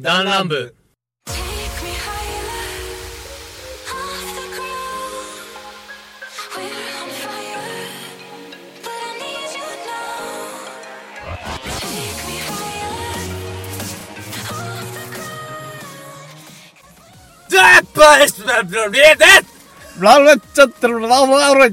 [0.00, 0.74] 弾丸部
[1.26, 1.34] Take
[1.82, 2.44] me higher
[3.88, 5.24] off the ground.
[6.54, 6.68] We're
[7.00, 7.64] on fire,
[8.82, 9.96] but I need you now.
[11.80, 12.92] Take me higher
[14.52, 15.40] off the ground.
[17.48, 18.96] ザッパースラブラブ
[20.04, 21.70] ララちゃったらラララ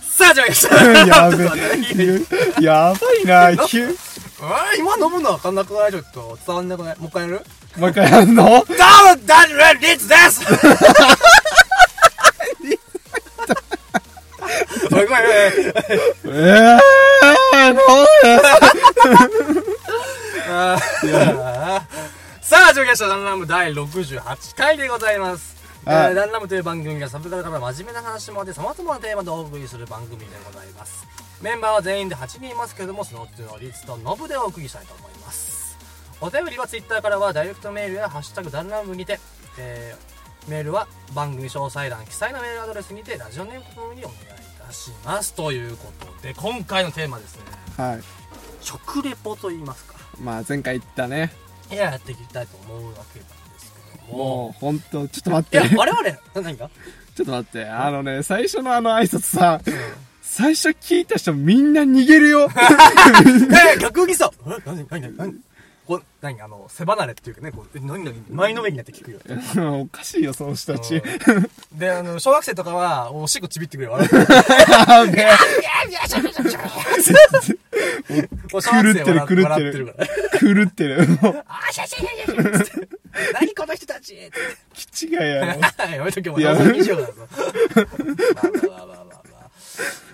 [0.00, 1.60] さあ、じゃあ、よっしゃやべちょっと待
[1.92, 2.02] って
[2.60, 2.62] え。
[2.62, 3.96] やばいな、急。
[4.44, 6.36] あー今飲むのわかんなくないちょっと。
[6.44, 6.98] 伝わんなくない？
[6.98, 7.44] もう一回やる？
[7.76, 8.44] もう一回やんの？
[8.44, 8.66] どうも、
[9.24, 10.44] ダンレンリッツです
[14.92, 15.22] おい、ごめんごめん。
[16.26, 16.78] えぇー、
[20.50, 21.82] あー
[22.42, 25.56] さあ、上下したダンラム第68回でございます。
[25.84, 31.21] はいえンラムという番組がサブカルから真面目な話まで様々なテーマでお送りする番組でございます。
[31.42, 35.76] メンバーは全員で8人いますけれども、そのうちの率とノブでお送りしたいと思います。
[36.20, 39.18] お便りは Twitter からはダイレクトメールやハッシュタグダンラムにて、
[39.58, 40.12] えー
[40.48, 44.16] メールは番組詳細欄記載のメールアドレスにてラジオネームとともにお願いい
[44.66, 45.34] たします。
[45.34, 47.42] ということで、今回のテーマですね、
[47.76, 48.00] はい。
[48.60, 49.94] 食レポと言いますか。
[50.20, 51.32] まあ前回言ったね。
[51.70, 53.72] いや、やっていきたいと思うわけなんです
[54.06, 54.24] けども。
[54.46, 56.70] もう、ほんと、ちょっと待いやって。、我々、何が？
[57.14, 57.66] ちょっと待って。
[57.66, 59.60] あのね、最初のあの挨拶さ、
[60.22, 62.48] 最初聞いた人みんな逃げるよ。
[63.76, 65.34] え、逆にさ、え、何、何、何、何？
[65.86, 69.18] こう、何、あの、背離れっていうかね、こう、え何、何、前のめりになって聞くよ。
[69.80, 71.02] おかしいよ、その人たち。
[71.72, 74.16] で、あの、小学生とかは、おしっこちびってくれよ、笑って。
[74.16, 74.24] や
[75.06, 75.18] べ
[78.62, 79.94] 狂ってる笑狂ってる。
[80.40, 81.00] 狂ってる。
[81.48, 82.88] あー、シャシャシャシャ
[83.34, 84.16] 何この人たち
[84.72, 85.60] 気違いやろ。
[85.90, 87.12] やめとけ、もう、いや謎にしようだぞ。
[87.16, 87.86] まあ
[88.76, 89.01] まあまあ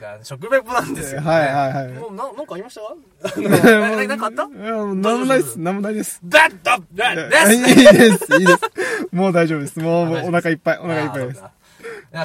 [0.01, 0.15] まあまあまあ。
[0.17, 1.27] いや食レポなんですよ、ね。
[1.29, 2.79] はいはいはいもう、な、なんかありまし
[3.23, 3.41] た？
[3.41, 4.43] ななんかあった？
[4.45, 5.59] いや、もうなんもないです。
[5.59, 6.21] なんもないです。
[6.23, 8.61] バッドバッいいですいいです。
[9.13, 9.79] もう大丈夫です。
[9.81, 11.43] もう、お腹いっぱい、お腹いっぱいです。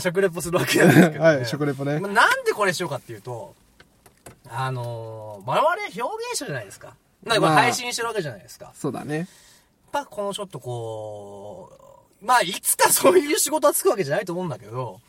[0.02, 1.20] 食レポするわけなんですけど、ね。
[1.20, 2.10] はい、食レポねま。
[2.10, 3.54] あなんでこれしようかっていうと、
[4.50, 5.68] あのー、我々
[6.08, 6.96] 表現者じゃないですか。
[7.24, 8.66] なんか配信してるわけじゃないですか。
[8.66, 9.28] やっそうだね。
[9.92, 11.72] ぱこのちょっとこ
[12.22, 15.00] う、まあいつかそういう仕事はつくわけじゃないと思うんだけど、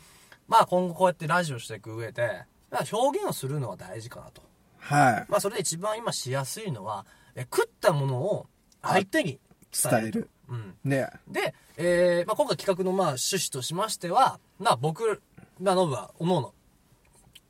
[0.47, 4.41] まあ今後こうやってラジオしていく上で、まあ表現をするのは大事かなと。
[4.79, 5.25] はい。
[5.29, 8.47] まあそれで一番今しやすいのは、え食ったものを
[8.81, 9.39] 相手に
[9.71, 10.29] 伝える。
[10.47, 10.75] うん。
[10.83, 15.21] ねで、えーまあ、今回企画のまあ趣旨としましては、まあ僕、
[15.59, 16.53] まあノブは、おのおの、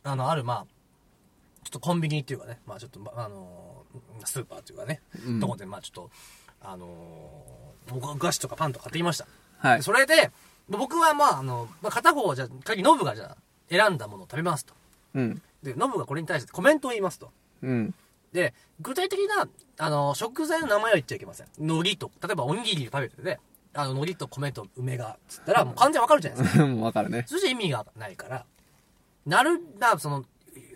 [0.03, 0.66] あの、あるまあ、
[1.63, 6.09] ちょっとコンビニっていうかね、まあちょっと、まあのースーパーっていうかね、うんとこでまあちょっと、
[6.62, 9.27] あのーお菓子とかパンとか買ってきました。
[9.59, 9.83] はい。
[9.83, 10.31] それで、
[10.69, 13.37] 僕はまああの、まあ、片方はじゃあ、仮にノブがじゃあ、
[13.69, 14.73] 選んだものを食べますと。
[15.13, 15.41] うん。
[15.63, 17.31] で、ノブがこれに対してコメントを言いますと。
[17.61, 17.93] うん。
[18.33, 21.47] で、具体的な、あの、食材の名前は言っちゃいけません。
[21.57, 23.39] 海苔と、例えばおにぎりを食べてて、
[23.73, 26.65] あの、海苔と米と梅が、つったら、もう完全にわかるじゃないですか。
[26.67, 27.25] もうわかるね。
[27.27, 28.45] そして意味がないから、
[29.25, 30.25] なる、な、その、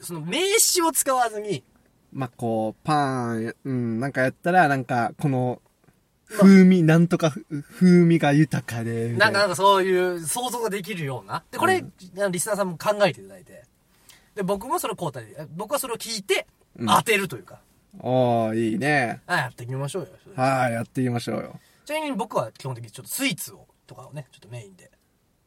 [0.01, 1.63] その名詞を使わずに、
[2.11, 5.61] まあ、こう、パン、うん、なんかやったら、なんか、この、
[6.29, 9.45] 風味、なんとかふ風味が豊かで、ないんか、なな。
[9.47, 11.43] んかそういう想像ができるような。
[11.51, 11.83] で、これ、
[12.17, 13.63] あのリスナーさんも考えていただいて。
[14.35, 16.47] で、僕もそれを交代で、僕はそれを聞いて、
[16.77, 17.59] うん当てるというか、
[17.99, 19.21] おー、いいね。
[19.25, 20.09] あやってみましょうよ。
[20.35, 21.59] はい、やっていきましょうよ。
[21.83, 24.91] ちなみに僕は基本的にちょっとスイーツを、とかをね、ちょっとメインで。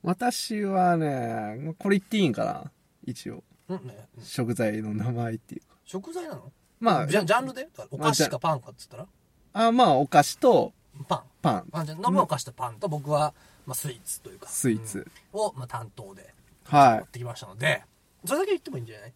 [0.03, 2.71] 私はね、これ言っていいんかな？
[3.07, 3.45] 一応。
[3.69, 5.67] うん、ね、食材の名前っていうか。
[5.85, 6.53] 食材なの？
[6.81, 7.69] まあじ、ゃジャンルで？
[7.93, 9.05] お菓子かパンかっつったら？
[9.05, 9.07] あ、
[9.55, 10.73] まあ、お菓子と
[11.09, 11.23] パン。
[11.43, 13.35] パン、あじゃあ飲むお菓子とパンと僕は、
[13.67, 14.49] まあ、スイーツというか。
[14.49, 14.99] スイーツ。
[15.33, 16.33] うんを、まあ、担当で
[16.65, 17.09] はい持っ。
[17.09, 17.83] てきましたので、
[18.25, 19.13] それだけ言ってもいいんじゃない？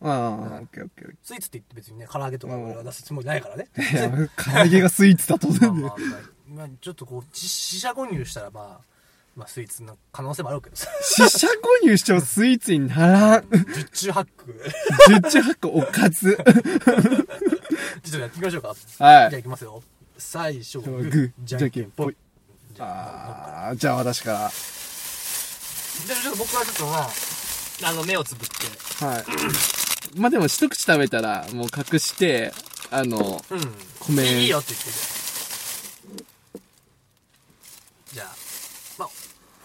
[0.00, 3.68] ああ、オッケーオッケースイーツって言って別にね、唐揚げとか俺は出すつもりないからね。
[4.36, 5.94] 唐揚げがスイーツだと まあ思うんだよ。
[5.96, 8.84] まあまあ、まあ、ちょっとこう、し四捨五入したらまあ、
[9.36, 10.88] まあスイーツの可能性もあるけどさ。
[11.02, 11.46] 四捨
[11.82, 13.48] 五入してもスイーツにならん。
[13.74, 14.54] 十中八九。
[15.08, 16.38] 十中八個おかず。
[18.02, 18.68] ちょっとやっていきましょうか。
[18.68, 19.40] はじゃあい。
[19.40, 19.82] いきますよ。
[20.16, 22.16] 最初、ググーー、じゃんけんぽい。
[22.78, 24.50] あ、あー、じゃあ私か
[26.06, 27.10] じゃあちょっと僕はちょっとまあ、
[27.90, 29.08] あの、目をつぶって、ら。
[29.10, 29.24] はい。
[30.18, 32.52] まあでも一口食べたら、もう隠して、
[32.90, 33.74] あの、うん。
[34.16, 34.90] 米いいよって言って
[38.14, 38.36] じゃあ。
[38.98, 39.08] まあ、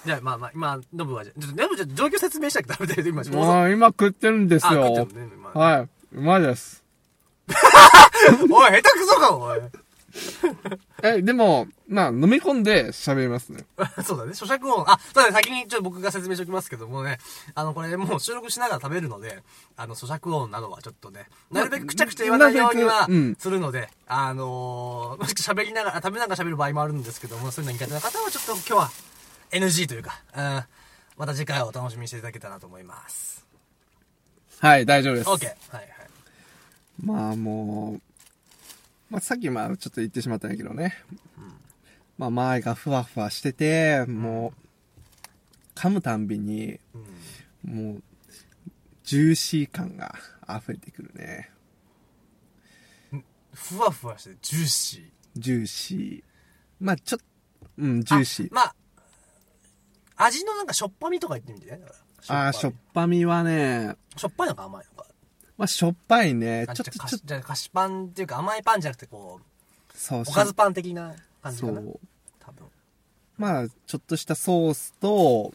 [0.06, 5.06] じゃあまあまあ、今、ノブはじゃあ、ちょっとノブじゃあ状況説明したくて食べてる今、もう今食ってるんですあ、よ。
[5.06, 5.50] ね、今。
[5.52, 5.90] はい。
[6.16, 6.83] うまいです。
[8.50, 9.60] おい、下手くそか、おい。
[11.02, 13.66] え、でも、まあ、飲み込んで喋りますね。
[14.06, 14.90] そうだね、咀嚼音。
[14.90, 17.20] あ、そうだね、先にちょっと僕が説明しておきますけどもね、
[17.56, 19.44] あの、これもう収録しながら食べるので、
[19.76, 28.92] あの、咀嚼音などはちょっとね、なるべくくちゃくちゃ言わないようにはなるべくうんするので、あのー、もし喋りながら、食べながら喋る場合もあるんですけども、そういうの苦手な方はちょっと今日は
[29.52, 30.64] NG というか、うん、
[31.18, 33.46] また次回をお楽しみにしていただけたらなと思います。
[34.60, 35.30] はい、大丈夫です。
[35.30, 35.46] OK。
[35.46, 35.93] はいはい。
[37.04, 38.02] まあもう、
[39.10, 40.96] まあさっきまあちょっと言ってしまったんやけどね。
[42.18, 46.80] まあ前がふわふわしてて、もう、噛むたんびに、
[47.66, 47.94] うん。
[47.94, 48.04] もう、
[49.04, 50.16] ジューシー感が
[50.48, 51.50] 溢れてくるね。
[53.54, 55.04] ふわふわしてジューシー？
[55.36, 56.24] ジューシー。
[56.80, 57.26] まあちょっと、
[57.80, 58.50] うん、ジューシー。
[58.52, 58.76] まあ、
[60.16, 61.82] 味のなんかしょっぱみとか言ってみてね。
[62.30, 65.10] ああ、しょっみぱみはね、しょっぱいのか甘いのか。
[65.64, 66.66] まあしょっぱいね。
[66.68, 71.82] あちょっと、ちょっと、じゃあ菓子パンっていうか甘いパンじゃなくてこう、そう、おかずパン的な感じかな？
[71.82, 72.00] そう。
[72.42, 72.68] 多分。
[73.38, 75.54] まあ、ちょっとしたソースと、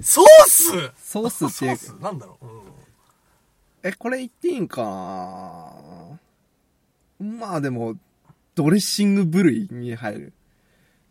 [0.00, 0.72] ソース？
[1.00, 2.02] ソースっていうソース？
[2.02, 2.62] なんだろう、うん、
[3.84, 4.82] え、これ言っていいんか
[7.20, 7.24] な？
[7.24, 7.94] まあでも、
[8.56, 10.32] ドレッシング部類に入る。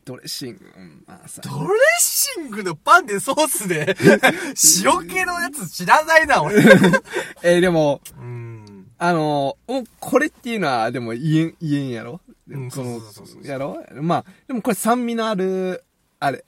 [0.08, 1.42] ドレッシング、うんまあさ。
[1.44, 1.70] ドレッ
[2.00, 3.96] シングのパンでソースで
[4.86, 6.64] 塩気のやつ知らないな、俺。
[7.44, 8.88] えでも、うん。
[8.98, 12.22] あの、もうこれっていうのは、でも言えん、言えんやろ？
[12.50, 13.84] うんそうそうそうそうやろ？
[14.02, 15.84] まあ、でもこれ酸味のある、
[16.22, 16.46] あれ、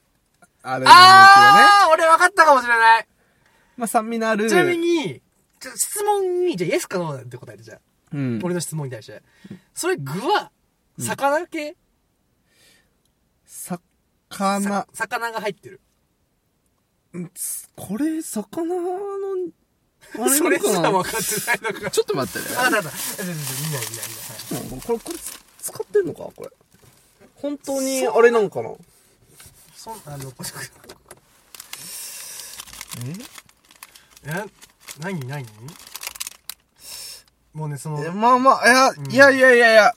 [0.63, 0.91] あれね。
[0.91, 3.07] あー俺分かったかもしれない。
[3.75, 4.49] まあ酸味のある。
[4.49, 5.21] ちなみに、
[5.59, 7.79] ちょ質問に、じゃあイエスかノーって答えてじゃあ。
[8.13, 8.39] うん。
[8.41, 9.21] 俺の質問に対して。
[9.73, 10.51] それ具は、
[10.97, 11.75] 魚系、
[13.49, 15.81] 魚さ、魚が入ってる。
[17.75, 19.35] これ、魚の、
[20.15, 20.91] あれ それすな？
[20.91, 21.21] のか分かっ
[21.57, 21.91] てないのか。
[21.91, 22.55] ちょっと待ってね。
[22.57, 22.91] あ、だだ。
[23.21, 23.87] 見ない見ない
[24.51, 24.71] 見ない。
[24.73, 26.51] うんこれ、これつ、使ってんのかこれ。
[27.35, 28.69] 本当に、あれなんかな
[29.75, 30.49] そん、あの、これ
[33.07, 33.13] え
[34.25, 34.45] え
[34.99, 35.45] 何何
[37.53, 39.95] もうね、その、えまあまあ、いや、いやいやいやいや。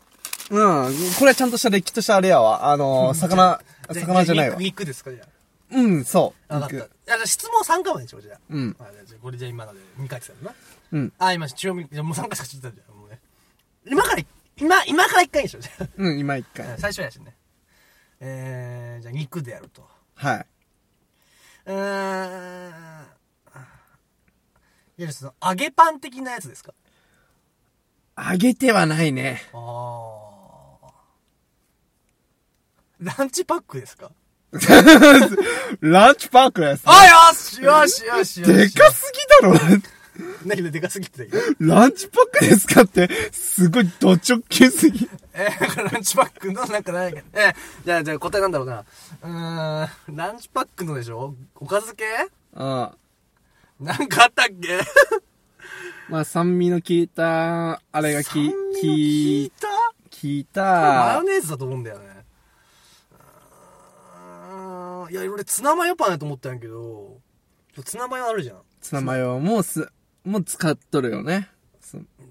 [0.51, 0.55] う
[0.91, 0.95] ん。
[1.19, 2.71] これはちゃんとしたれっきとしたあれやわ。
[2.71, 4.65] あの、魚、魚じゃないわ肉。
[4.65, 5.25] 肉ですかじゃ
[5.71, 6.53] うん、そう。
[6.53, 6.61] あ。
[6.61, 7.27] 分かった。
[7.27, 8.39] 質問3回まででしょ、じゃあ。
[8.51, 8.77] うん。
[8.79, 10.53] あじゃあこれじゃあ今ので2回ですよな。
[10.93, 11.13] うん。
[11.19, 13.19] あ、今、中央じゃあもう3回しか聞いてたじゃん、もうね。
[13.87, 14.23] 今から、
[14.59, 16.63] 今、今から1回でしょ、じゃうん、今一あ。
[16.65, 16.67] 回。
[16.79, 17.35] 最初やしね。
[18.21, 19.89] えー、じゃあ肉でやると。
[20.15, 20.47] はい。
[21.67, 23.07] うーん。
[24.99, 26.75] いや、その、揚げパン的なやつですか？
[28.31, 29.43] 揚げてはないね。
[29.55, 30.22] ああ。
[33.03, 34.11] ランチパックですか？
[35.81, 38.53] ランチパークです、あ、よしよしよしよし。
[38.53, 39.13] でかす
[39.43, 39.81] ぎだろ
[40.47, 41.27] だけどでかすぎて。
[41.59, 45.09] ランチパックですかって、すごいド直球すぎ。
[45.33, 47.21] えー、ランチパックのなんかないか。
[47.33, 47.55] えー、
[47.87, 48.81] じゃあ、じゃあ答えなんだろうな。
[48.81, 51.35] うーん、ランチパックのでしょ？
[51.57, 52.05] おかず系？
[52.55, 52.91] うん。
[53.81, 54.81] なんかあったっけ？
[56.11, 59.67] まあ、酸味の効いた、あれがき、効きいた？
[59.69, 59.75] 効
[60.25, 62.22] いこれマヨた、ネーズだと思うんだよね。
[65.13, 67.21] いや、俺ツナマヨパンやと思ったんやけど、
[67.85, 68.63] ツナマヨあるじゃん。
[68.81, 69.87] ツナマヨもす、
[70.25, 71.51] もう使っとるよね。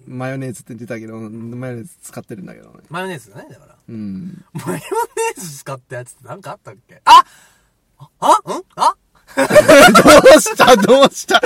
[0.08, 2.80] マヨネーズって言ってたけど、マヨネーズ使ってるんだけどね。
[2.90, 3.78] マヨネーズだね、だから。
[3.88, 4.44] うん。
[4.54, 7.04] マヨネーズ使ったやつってなんかあったっけ？
[7.06, 7.24] あ
[8.00, 8.64] ああん？
[8.78, 8.96] あ
[9.92, 10.02] ど
[10.38, 10.76] うした？
[10.76, 11.42] どうした？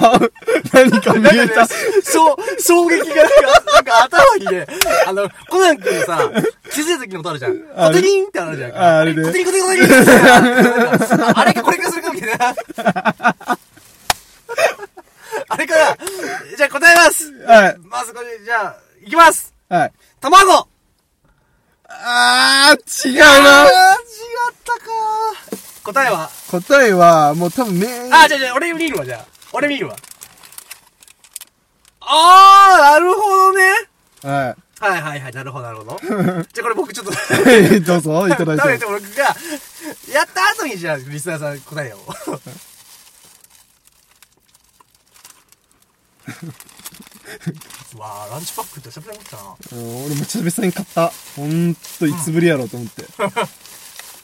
[0.00, 0.18] あ
[0.72, 1.66] 何か見えた？
[1.66, 3.36] そう、衝撃がなんか、
[3.74, 4.66] なんか頭にね、
[5.06, 6.30] あの、コナン君さ、
[6.72, 7.58] 気づいた時のことあるじゃん。
[7.58, 8.76] コテリンってあるじゃん。
[8.76, 9.88] ああれねコテリンコテリンコテリン
[11.38, 12.54] あれかこれかするかみたいな。
[15.48, 15.96] あれから、
[16.56, 17.32] じゃあ答えます。
[17.44, 17.76] はい。
[17.84, 19.54] まずこれ、じゃあ、いきます。
[19.68, 19.92] はい。
[20.20, 20.68] 卵
[21.88, 23.66] あー、違うあー、違なっ
[24.64, 24.82] たか
[25.86, 26.30] 答えは？
[26.50, 29.26] 答えは、もう多分麺、あ、じゃあじゃあ俺見るわ、じゃあ。
[29.52, 29.96] 俺見るわ。
[32.00, 33.62] あー、なるほどね。
[34.22, 35.98] ははいはいはい、なるほどなるほど。
[36.02, 36.16] じゃあ
[36.62, 37.12] これ僕ちょっと、
[37.72, 37.80] い。
[37.82, 38.86] どうぞ、いただい食べてて。
[38.86, 39.24] 僕が、
[40.12, 42.06] やった後にじゃあ、リスナーさん答えよう。
[47.98, 49.42] わあランチパックって久々に持ったな。
[49.72, 51.12] うん俺も久々に買った。
[51.36, 53.04] ほんと、いつぶりやろうと思って。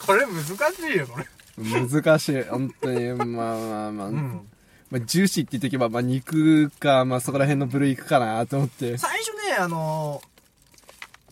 [0.04, 0.48] これ難し
[0.94, 1.26] いよ、これ。
[1.58, 2.42] 難しい。
[2.44, 4.06] 本当に、まあまあまあ。
[4.08, 4.48] うん。
[4.90, 8.98] まあ、ジューシーって言っておけば、まあ、肉か、まあ、そこら辺の部類いくかなと思って。
[8.98, 10.20] 最初ね、あの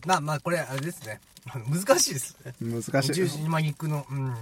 [0.01, 1.21] ー、まあまあ、これ、あれですね。
[1.69, 2.55] 難しいですね。
[2.59, 3.13] 難しい。
[3.13, 4.35] ジューシー、今肉の、うん。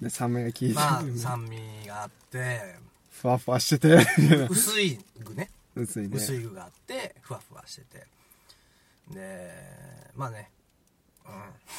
[0.00, 2.76] で、酸味が効いて、まあ、酸味があって、
[3.12, 4.06] ふわふわしてて、
[4.50, 5.50] 薄い具ね。
[5.74, 6.16] 薄いね。
[6.16, 8.06] 薄い具があって、ふわふわしてて。
[9.14, 9.52] で、
[10.16, 10.50] まあね、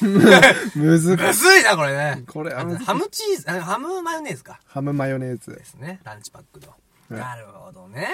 [0.00, 2.22] むずむずいな、これね。
[2.28, 4.60] これあとハムチーズ、あハムマヨネーズか。
[4.66, 6.00] ハムマヨネーズですね。
[6.04, 6.74] ランチパックの。
[7.16, 8.08] いなるほどね。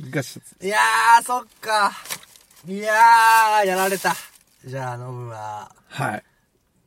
[0.00, 0.56] が一つ。
[0.60, 1.92] いやー、そっか。
[2.66, 4.14] いやー、やられた。
[4.64, 6.24] じゃあ、ノブは、はい。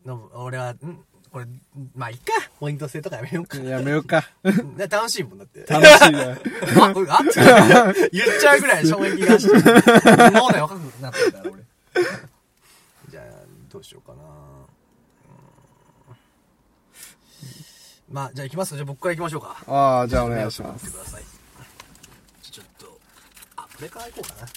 [0.06, 1.06] ノブ、俺は、ん？
[1.32, 1.46] これ、
[1.94, 2.32] まあ、いっか。
[2.62, 3.58] ポイント制とかやめようか。
[3.58, 4.24] やめようか。
[4.78, 5.66] ね楽しいもんだって。
[5.68, 6.38] 楽しいね。
[6.82, 9.54] あ、これあって言っちゃうぐらい衝撃がして。
[10.32, 11.64] 脳内若くなってるから、俺。
[13.86, 14.24] しようかな。
[14.24, 14.28] うん
[18.12, 19.58] まあ、じゃあ行きますじゃあ僕から行きましょうか。
[19.68, 20.92] ああ、じゃあお願いします。
[20.92, 21.24] ください。
[22.42, 23.00] ちょっと、
[23.56, 24.48] あ、これから行こうかな。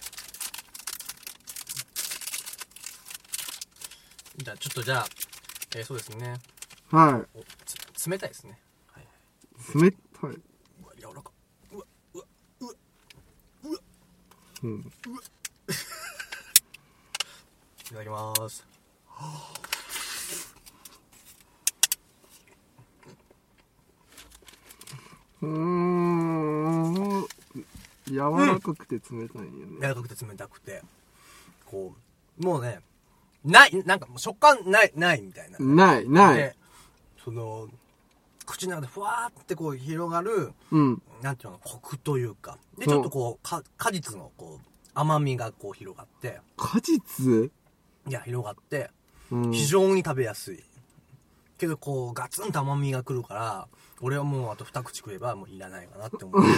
[4.37, 5.07] じゃあ、ちょっとじゃあ、
[5.77, 6.35] えーそうですね。
[6.91, 7.43] はお
[7.95, 8.59] つ冷たいですね。
[8.87, 9.05] はい。
[9.79, 9.83] い。
[9.83, 10.01] 冷たい。
[10.31, 10.39] うわ、
[10.97, 11.31] 柔らか。
[11.73, 12.25] うわ、うわ、
[12.61, 12.73] うわ、
[14.63, 14.81] うん。
[14.81, 14.85] い
[17.91, 18.78] ただきます。
[25.41, 27.27] うーん。
[28.07, 29.77] 柔らかくて冷たいよね。
[29.81, 30.83] 柔らかくて冷たくて、
[31.67, 31.95] こ
[32.41, 32.81] う、もうね、
[33.45, 35.59] ない、なんかもう食感ない、ないみたいな。
[35.59, 36.37] ない、ない。
[36.39, 36.57] で、
[37.23, 37.69] その、
[38.47, 41.03] 口の中でふわーってこう広がる、うん。
[41.23, 42.59] なんていうの、コクというか。
[42.79, 47.51] で、ちょっとこう、か果実のこう、甘みがこう広がって、果実？
[48.07, 48.91] いや、広がって、
[49.31, 49.53] うん。
[49.53, 50.63] 非常に食べやすい。
[51.59, 53.69] けど、こう、ガツンと甘みが来るから、
[54.01, 56.43] 俺はもうあと二口食えばもういらないかなって思う。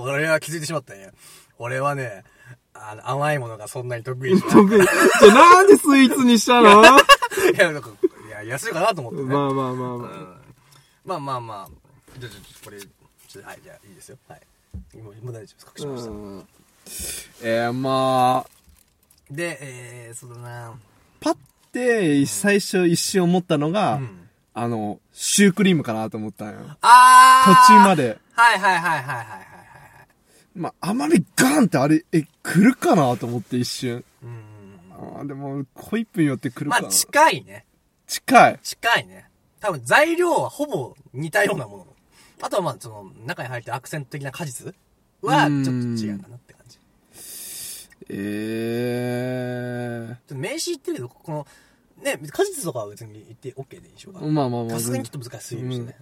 [0.00, 1.10] 俺は気づいてしまったんや。
[1.58, 2.24] 俺はね、
[2.72, 4.56] あの、甘いものがそんなに得意じゃない。
[4.56, 4.80] 得意。
[4.80, 4.90] じゃ
[5.30, 6.82] あなんでスイーツにしたの？
[6.82, 6.86] い
[7.58, 7.90] や、なんか、
[8.26, 9.24] いや、安いかなと思ってね。
[9.24, 10.08] まあまあまあまあ。
[10.08, 10.34] うん
[11.04, 11.70] まあまあまあ。
[12.18, 14.16] じゃあ、ちょっとこれ、ちょっと、はい、じゃあいいですよ。
[14.26, 14.40] はい。
[14.96, 15.56] もう大丈夫です。
[15.60, 16.10] 隠しました。
[16.10, 16.48] うん
[17.42, 18.50] えー、まあ、
[19.30, 20.74] で、えー、そうだな
[21.20, 21.36] パッ
[21.72, 24.20] て最初一瞬思ったのが、うん。
[24.56, 26.60] あの、シュークリームかなと思ったんよ。
[26.80, 27.96] あー途中ま。
[27.96, 28.18] で。
[28.32, 29.46] はいはいはいはいはいはいはい。
[30.54, 34.04] まあ、甘みガーンってあれ、え、来るかなと思って一瞬。
[34.22, 34.42] うん。
[34.92, 36.82] あーでも、ホイップによって来るかな。
[36.82, 37.64] まあ近いね。
[38.06, 38.60] 近い。
[38.62, 39.28] 近いね。
[39.58, 41.86] 多分材料はほぼ似たようなもの。
[42.42, 44.74] あとはまあその中に入ってるアクセント的な果実
[45.22, 46.63] はちょっと違うかなって感じ。
[48.06, 51.46] ちえょっと名詞言ってるけど、この、
[52.02, 54.20] ね、果実とかは別に言って OK でいいでしょうか？
[54.20, 54.30] ー。。
[54.30, 54.78] まあまあまあ。
[54.78, 55.96] さすがにちょっと難しすぎるしね。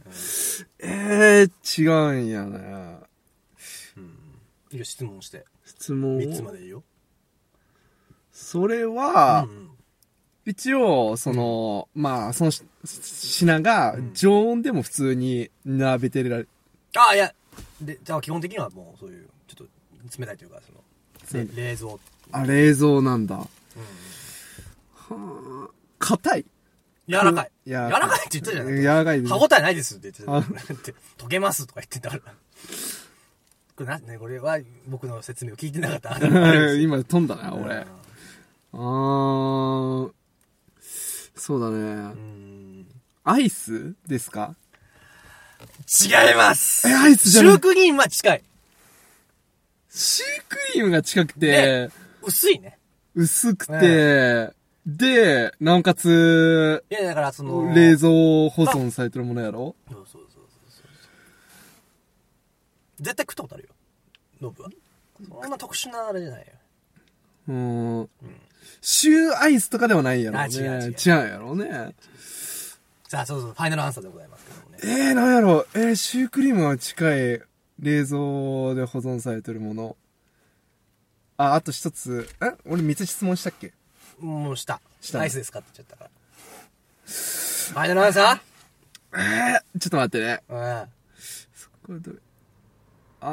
[0.80, 2.98] えー、違うんやね。
[3.96, 4.04] うん。
[4.72, 5.44] いいよ、質問して。
[5.64, 6.82] 質問を？3つまでいいよ。
[8.32, 9.68] それは、うん
[10.44, 16.46] 一応、その、まあ、そのし品がうん常温でも普通に並べてられ、
[16.96, 17.32] ああ、いや、
[17.80, 20.81] で、じゃあ基本的にはもうそういう、ちょっと冷たいというか、その、
[21.32, 21.94] 冷蔵。
[22.32, 23.36] あ、冷蔵なんだ。
[25.10, 25.68] うん。
[25.98, 26.44] 硬い。
[27.08, 27.50] 柔らかい。
[27.66, 29.26] 柔らかい柔らかいって言ったじゃない柔らかい。
[29.26, 31.24] 歯応えないですって言ってた。
[31.24, 32.22] 溶けますとか言ってたから。
[33.76, 36.18] これな、ね、これは僕の説明を聞いてなかった。
[36.76, 37.74] 今飛んだな、俺。
[37.76, 37.86] う
[38.74, 40.12] あー、
[41.36, 41.78] そうだね。
[42.14, 42.86] ん。
[43.24, 44.54] アイスですか？
[46.02, 48.42] 違いますえアイスじゃないシュークリームは近い。
[49.94, 51.90] シュークリームが近くて、
[52.22, 52.78] 薄いね。
[53.14, 54.50] 薄くて、
[54.86, 58.08] で、なおかつ、いや、だからその、冷蔵
[58.50, 59.76] 保存されてるものやろ？
[59.90, 60.86] そうそうそうそうそう。
[63.02, 63.68] 絶対食ったことあるよ。
[64.40, 64.70] ノブは。
[65.42, 66.46] そんな特殊なあれじゃないよ。
[67.48, 68.08] うーん。
[68.80, 70.44] シューアイスとかではないやろね。
[70.44, 71.94] あ違う違う違うやろね。
[73.08, 74.78] さあ、そうそう、ファイナルアンサーでございますけどもね。
[74.82, 77.42] えー、なんやろえー、シュークリームは近い
[77.82, 79.96] 冷蔵で保存されてるもの。
[81.36, 82.28] あ、あと一つ。
[82.40, 82.52] え？
[82.64, 83.72] 俺三つ質問したっけ？
[84.20, 84.80] もうした。
[85.00, 86.10] したアイスですかって言っちゃったから。
[87.04, 88.40] ファイナルアンサ
[89.14, 90.42] えー、ちょっと待ってね。
[90.48, 90.88] ーうん。
[91.84, 92.18] これどれ
[93.20, 93.28] あ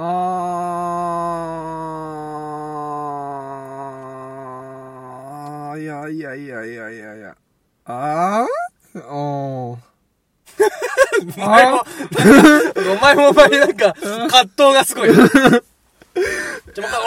[5.76, 7.38] ー、いやいやいやいやいやいや。
[7.86, 9.08] あー？
[9.12, 9.89] おー。
[11.38, 11.84] お前も、
[12.94, 15.10] お前もお前なんか、葛藤がすごい。
[15.14, 15.32] じゃ、もう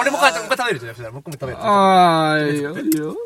[0.00, 0.94] 俺もこうやって、もう一回食べるじゃん。
[0.94, 1.58] そしたら僕も食べる。
[1.60, 3.16] あー、いいよ、いいよ。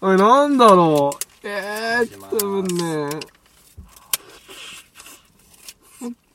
[0.00, 1.48] あれ、なんだろう。
[1.48, 3.20] えー、多分ね。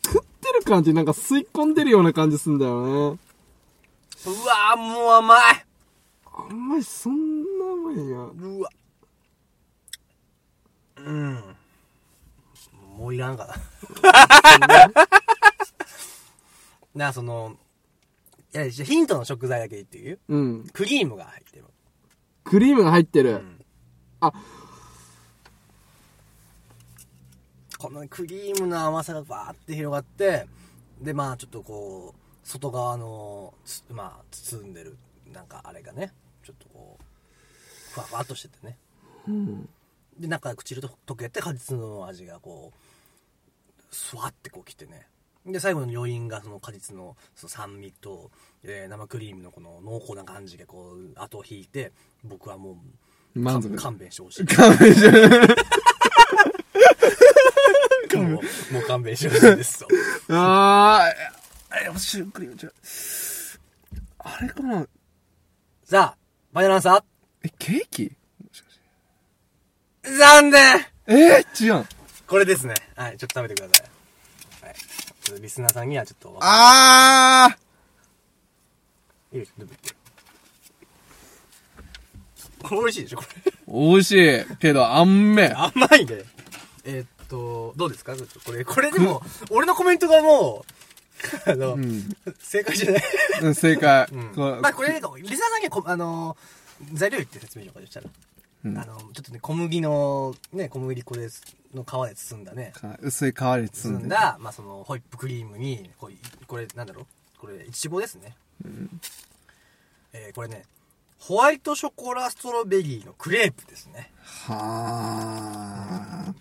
[0.06, 3.20] 食ってる感じ、なんか吸い込んでるような感じすんだよね。
[4.26, 5.66] うわー、もう甘い。
[6.26, 8.18] あんまりそんな甘いや。
[8.18, 8.70] うわ。
[10.98, 11.57] うん。
[12.98, 13.48] もういらんか
[14.68, 14.92] な。
[16.96, 17.58] なあ、その、
[18.54, 20.18] いや、ヒントの食材だけ言っていい？
[20.30, 20.68] うん。
[20.74, 21.66] クリームが入ってる。
[22.44, 23.36] クリームが入ってる。
[23.36, 23.64] ん
[24.20, 24.34] あ、
[27.78, 30.48] このクリームの甘さがバーって広がって、
[31.00, 34.98] で、まあちょっとこう、外側の、つまあ包んでる、
[35.32, 36.12] なんかあれがね、
[36.44, 37.04] ちょっとこう、
[37.94, 38.78] ふわふわっとしててね。
[39.28, 39.70] うん。
[40.18, 42.78] で、中で唇と溶けて果実の味がこう、
[43.92, 45.08] スワってこうきてね。
[45.46, 48.32] で、最後の余韻がその果実のその酸味と、
[48.64, 52.82] えー生クリームのこの濃厚な感じがこう、後を引いて、僕はも
[53.36, 54.46] う、満足勘勘弁してほしい。
[54.46, 55.12] 勘弁して。
[58.18, 58.28] もう、
[58.74, 59.88] もう勘弁してほしいですと。
[60.30, 62.72] あー、え、シュークリーム、ちょ、
[64.20, 64.86] あれかな？
[65.84, 66.18] さあ、
[66.52, 67.04] バイナランサ
[67.44, 68.12] え、ケーキ？
[70.04, 70.62] ー残念
[71.06, 71.86] えー、違う。
[72.28, 72.74] これですね。
[72.96, 74.66] はい、ちょっと食べてください。
[74.66, 74.76] はい。
[75.22, 76.38] ちょっとリスナーさんにはちょっと。
[76.42, 77.58] あ
[79.32, 79.96] いいです、食べて。
[82.62, 83.52] これ美味しいでしょこれ。
[83.74, 84.12] ー、美味し
[84.52, 84.58] い。
[84.58, 85.54] けど、あんめ。
[85.54, 86.24] 甘いね。
[86.84, 88.14] えーっと、どうですか？
[88.46, 90.66] これ、これでも、俺のコメントがも
[91.48, 92.10] う、あの、うん。
[92.40, 93.04] 正解じゃない。
[93.44, 94.08] うん正解。
[94.12, 94.34] うん。
[94.34, 96.36] こまあこれ、リスナーさんにはこ、あの、
[96.94, 98.08] 材料言って説明しようか、そしたら。
[98.70, 101.42] うんあの、ちょっとね、小麦の、ね、小麦粉です、
[101.74, 107.06] の皮で包んだね、か薄い皮で包んだ、まあその、ホイップクリームに、こういこれ、なんだろう？
[107.40, 108.36] これ、いちごですね。
[110.14, 110.64] えーこれね、
[111.20, 114.12] ホワイトショコラストロベリーのクレープですね。
[114.24, 116.34] はあ。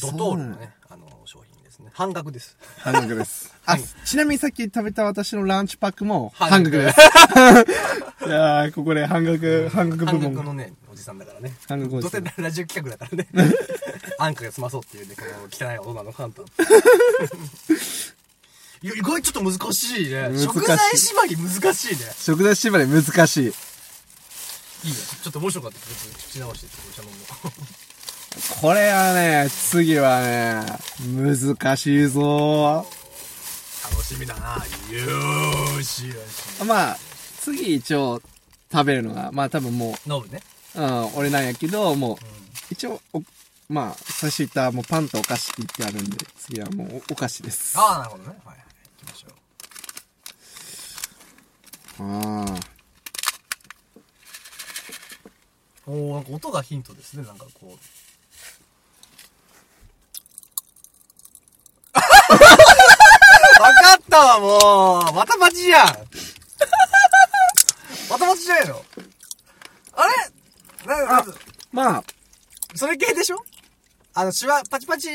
[0.00, 1.90] ドトールのね、あの、商品ですね。
[1.92, 2.56] 半額です。
[2.78, 3.54] 半額です。
[3.66, 6.96] あ、ちなみにさっき食べた私のランチパックも半額です。
[8.26, 10.56] いやー、ここで半額、半額部半額の門。
[10.56, 11.54] ね、おじさんだからね。
[11.68, 13.28] 半額おどうせじさんラジオ企画だからね。
[14.18, 16.44] アンカーが済まそうっていうね、この汚い大人の簡単。
[18.82, 20.38] いや意外にちょっと難しいね。
[20.38, 22.14] 食材縛り難しいね。
[22.18, 23.44] 食材縛り難しい。
[23.44, 23.54] いいね。
[25.22, 25.78] ちょっと面白かった。
[26.28, 27.14] 口直して、お茶飲む
[28.60, 30.66] これはね、次はね、
[31.00, 32.84] 難しいぞ
[33.90, 34.56] 楽しみだな。
[34.56, 36.64] よーしよし。
[36.64, 36.98] まあ、
[37.44, 38.22] 次一応
[38.72, 40.40] 食べるのが、まあ多分もノブね。
[40.74, 42.16] う、うん、俺なんやけど、もうう、
[42.70, 43.22] 一応、お
[43.68, 47.76] まあ、最初言ったもうパンとお菓子って言ってあるんで、次はもうおお菓子です。
[47.76, 47.80] ん。
[47.80, 48.28] ああ、なるほどね。
[48.30, 48.58] はいはい。
[48.98, 49.28] 行きましょ
[52.00, 52.02] う。
[52.02, 52.74] ああ。
[55.86, 57.24] おおなんか音がヒントですね。
[57.24, 57.66] なんかこう。
[63.60, 65.96] わかったわ、もうまたバチじゃん
[68.14, 68.84] またバチじゃないの？
[69.92, 70.86] あれ？
[70.86, 71.24] なな
[71.72, 72.04] まあ、
[72.76, 73.44] それ系でしょ？
[74.14, 75.08] あの、シワ、パチパチ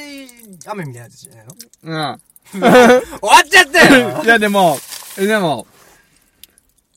[0.68, 1.56] 雨みたいなやつじゃないの？
[1.84, 2.22] うん。
[2.52, 4.78] 終わっちゃったよ いや、でも、
[5.18, 5.66] え、でも、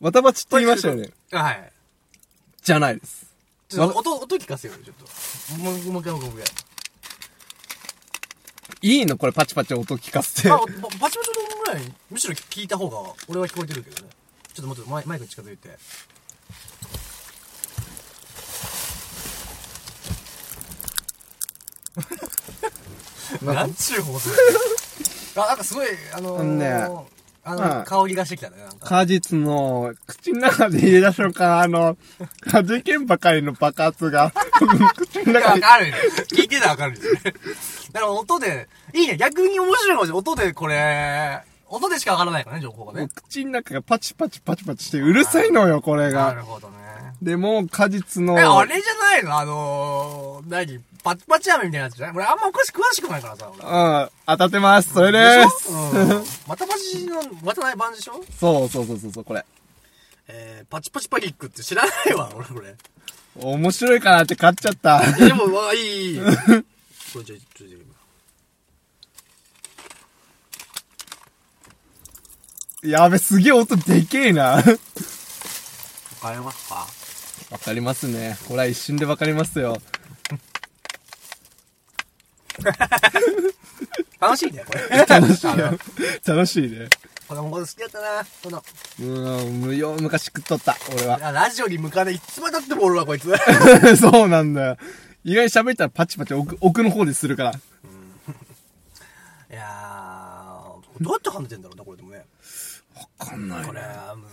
[0.01, 1.11] わたばちって言いましたよね。
[1.31, 1.73] はい。
[2.63, 3.27] じゃないです。
[3.69, 5.63] ちょっと音、音聞かせようよ、ちょっと。
[5.63, 6.45] もう、もう一回、もう一回。
[8.83, 9.17] いいの？
[9.17, 10.51] これパチパチ音聞かせて。
[10.51, 11.23] あ、パパチパチの
[11.65, 14.11] ぐらい、むしろ聞いた方が、俺は聞こえてるけどね。
[14.55, 15.71] ちょっと待って、マイマイク近づいて。
[23.43, 23.75] なん？
[23.75, 24.31] ちゅう放送
[25.37, 26.67] あ、なんかすごい、あのー、あのね
[27.45, 28.87] あの、うん香りがしてきたね、なんか。
[28.87, 31.97] 果実の、口の中で入れた瞬間、あの、
[32.51, 34.33] 弾けんばかりの爆発が、
[34.95, 35.95] 口の中わに、かるよ。
[36.31, 36.99] 聞いてたらわかる。
[37.93, 40.19] だから音で、いいね、逆に面白いかもしれない。
[40.19, 41.41] 音でこれ、
[41.75, 43.09] 音でしかわからないからね、情報がね。
[43.15, 46.35] 口の中がパチパチパチパチしてうるさいのよ、これなが。
[46.35, 46.77] るほどね。
[47.23, 49.39] でも、果実のえ、、あれじゃないの？
[49.39, 50.81] あのー、何？
[51.03, 52.17] パチパチ飴みたいなやつじゃない？
[52.17, 53.59] 俺あんまお菓子詳しくないからさ、俺。
[53.65, 54.93] うん、当たってます。
[54.93, 55.73] それです。
[55.73, 56.25] うん。
[56.47, 58.23] またパチの、またない版でしょ？
[58.39, 59.45] そうそうそうそうそう、これ。
[60.29, 62.75] えー、パチパチパニックって知らないわ、俺これ。
[63.37, 65.01] 面白いかなって買っちゃった。
[65.13, 66.19] でも、わ、いい。
[66.21, 66.25] こ
[67.19, 67.75] れじゃあ、ちょっと
[72.83, 74.43] やべ、すげえ音でけえな。
[74.43, 76.87] わかりますか？
[77.51, 78.37] わかりますね。
[78.49, 79.81] これは一瞬でわかりますよ。
[84.21, 85.07] 楽しいね、これ。
[85.07, 85.79] 楽しいあのよ。
[86.27, 86.89] 楽しいね。
[87.29, 88.65] 子供好きだったな、この。
[89.01, 91.19] うん、無用、昔食っとった、俺は。
[91.23, 93.33] あラジオに向かねいつまでたってもおるわ、こいつ。
[93.97, 94.77] そうなんだよ。
[95.25, 97.51] 意外に喋ったらパチパチ奥奥の方でするから。
[97.53, 97.55] い
[99.55, 102.25] やー、どうやって跳ねてんだろうな、これでもね。
[103.19, 103.81] わかんなこれ、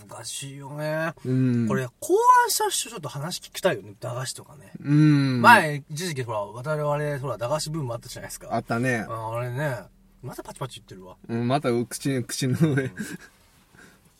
[0.08, 1.12] 難しいよね。
[1.24, 1.68] うん。
[1.68, 4.72] これ、考案した人ちょっと話聞きたいよね、駄菓子とかね。
[4.82, 5.42] うん。
[5.42, 8.48] 前、一時期ほら、我々、ほら、駄菓子ブームあったじゃないですか。
[8.50, 9.06] あったね。
[9.08, 9.78] ああれね、
[10.22, 11.16] またパチパチ言ってるわ。
[11.28, 12.90] うん、また口、口の上。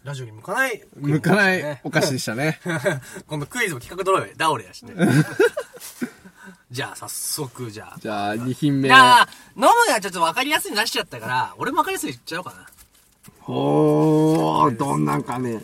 [0.02, 2.58] ラジオに向かない、向かなねいお菓子でしたね。
[3.28, 4.34] 今度クイズも企画取ろうよ。
[4.36, 4.94] ダオレやして。
[6.70, 7.98] じゃあ、早速、じゃあ。
[7.98, 8.88] じゃあ、2品目。
[8.88, 12.66] じゃあ、ノブがちょっと分かりやすいの出しちゃったから、俺も分かりやすいの言っちゃおうかな。
[13.52, 15.62] おー、どんなんかね。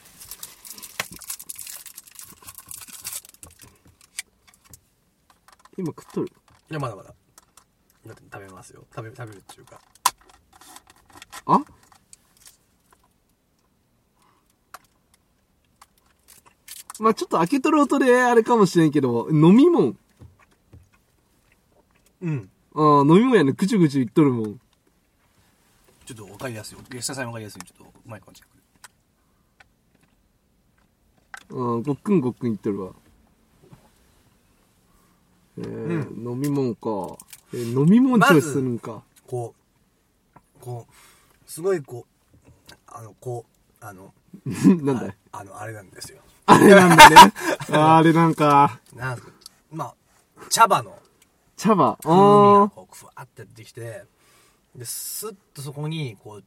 [5.78, 6.32] 今食っとる？
[6.70, 7.14] いや、まだまだ。
[8.06, 8.84] だって食べますよ。
[8.94, 9.80] 食べ、食べるっていうか。
[11.46, 11.60] あ？
[16.98, 19.94] まあちょっと開けとる音であれかもしれんけど、飲み物。
[22.22, 22.50] うん。
[22.74, 23.52] ああ、飲み物やね。
[23.52, 24.60] ぐちゅぐちゅ言っとるもん。
[26.06, 26.78] ちょっと分かりやすい。
[26.88, 27.62] ゲスタさん分かりやすい。
[27.62, 28.48] ちょっと、マイクのチェッ
[31.48, 31.56] ク。
[31.56, 32.92] うん、ごっくんごっくん言っとるわ。
[35.58, 37.16] えー飲み物か。
[37.52, 39.02] えー飲み物チョイスするんか。
[39.26, 39.52] こ
[40.58, 42.06] う、こう、すごいこ
[42.70, 43.44] う、あの、こ
[43.80, 44.14] う、あの、
[44.46, 45.16] なんだい？
[45.32, 46.20] ああの、あれなんですよ。
[46.46, 47.32] あれなんだね。
[47.72, 48.80] あれなんか。
[48.94, 49.22] なん
[49.72, 49.94] まあ、
[50.50, 50.96] 茶葉の
[51.56, 51.98] 茶葉。
[51.98, 54.04] あこう、ふわって出てきて、
[54.76, 56.44] で、スッとそこに、こう、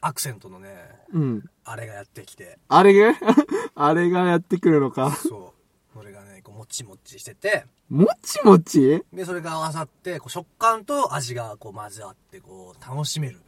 [0.00, 1.50] アクセントのね、ーうん。
[1.64, 3.14] あれがやってきて、あれが？
[3.74, 5.10] あれがやってくるのか。
[5.12, 5.98] そう。
[5.98, 9.04] それがね、こう、もちもちしてて、もちもち？
[9.12, 13.40] で、それが合わさって、こう食感と味がこう混ぜ合って、こう、楽しめる。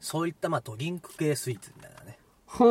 [0.00, 2.18] そういった、まあ、ドリンク系スイーツみたいなね。
[2.46, 2.64] は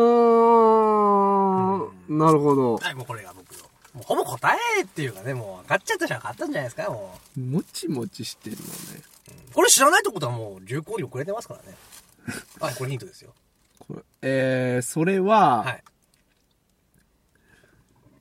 [2.07, 2.13] ー。
[2.13, 2.75] なるほど。
[2.77, 3.63] はい、もうこれが僕の。
[3.93, 9.03] もうほぼ答えっていうかね、もう分かっちゃった人は分かったんじゃないですか、ももちもちしてるのね。
[9.31, 9.53] う。
[9.53, 11.75] これ知らないってことはもう流行に遅れてますからね。
[12.59, 13.33] はい、これヒントですよ。
[13.79, 15.83] これえー、それは、はい。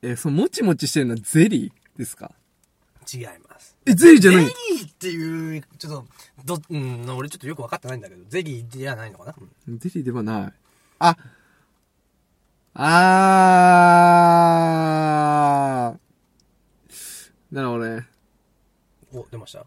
[0.02, 2.32] えーそのもちもちしてるのはゼリーですか？
[3.12, 3.76] 違います。
[3.86, 6.04] え、ゼリーじゃゼリないーっていう、ちょっ
[6.44, 9.34] と、ど、うん、俺ちょっとよく分かってないんだけど、ゼリーじゃないのかな、
[9.68, 10.52] うんゼリーではない。
[10.98, 11.16] あ、
[14.96, 17.54] あー。
[17.54, 18.06] なるほどね。
[19.12, 19.64] お、出ました？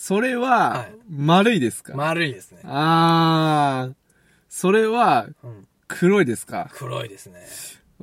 [0.00, 2.60] それは、はい丸いですか、丸いですね。
[2.64, 3.94] あー。
[4.48, 5.66] それは、うん。
[5.88, 6.68] 黒いですか？
[6.72, 7.40] 黒いですね。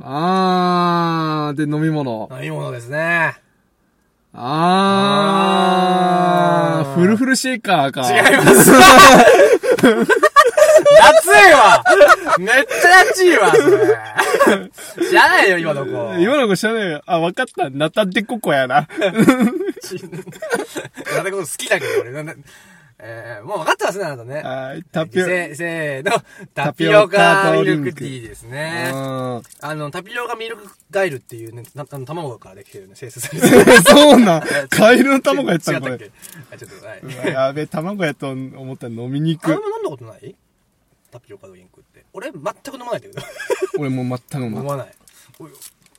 [0.01, 1.57] あー。
[1.57, 2.27] で、飲み物。
[2.33, 3.35] 飲み物ですね。
[4.33, 6.89] あー。
[6.89, 8.01] あーフルフルシェイカーか。
[8.11, 8.71] 違います。
[10.97, 11.83] 夏いわ
[12.39, 13.57] めっちゃ夏いわ、そ
[14.99, 15.09] れ。
[15.09, 15.91] 知らないよ、今の子。
[16.19, 17.01] 今の子知らないよ。
[17.05, 17.69] あ、わかった。
[17.69, 18.87] ナタデココやな。
[21.15, 22.23] なんでこの好きだけど、俺。
[22.23, 22.33] な
[22.97, 24.41] えー、もう分かってますね、あなたね。
[24.41, 24.83] はい。
[24.83, 26.13] タピオせせーの、
[26.53, 28.89] タピオカミルクティーですね。
[28.93, 33.57] ああの、タピオカミルクガイルっていうね、なあの卵からできてるね、生成されてる。
[33.63, 34.41] ーそうなん？
[34.71, 40.33] カエルの卵やったあ、ちょっと、はいやべえ、卵やと思ったら飲みにあれくも飲んだことない？
[41.11, 42.05] タピオカドリンクって。
[42.13, 42.45] 俺、全く
[42.75, 43.21] 飲まないんだけど。
[43.77, 44.61] 俺もう全く飲まん。
[44.61, 44.93] 飲まない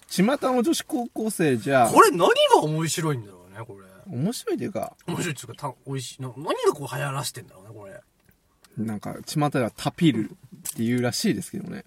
[0.09, 2.20] 巷の女子高校生じゃ、これ何
[2.55, 3.86] が面白いんだろうね、これ。
[4.06, 6.22] 面白いというか、面白いっていうか、た美味しい。
[6.22, 8.00] な何がこう流行らしてんだろうね、これ。
[8.78, 10.34] なんか、巷ではタピルっ
[10.76, 11.84] ていうらしいですけどね。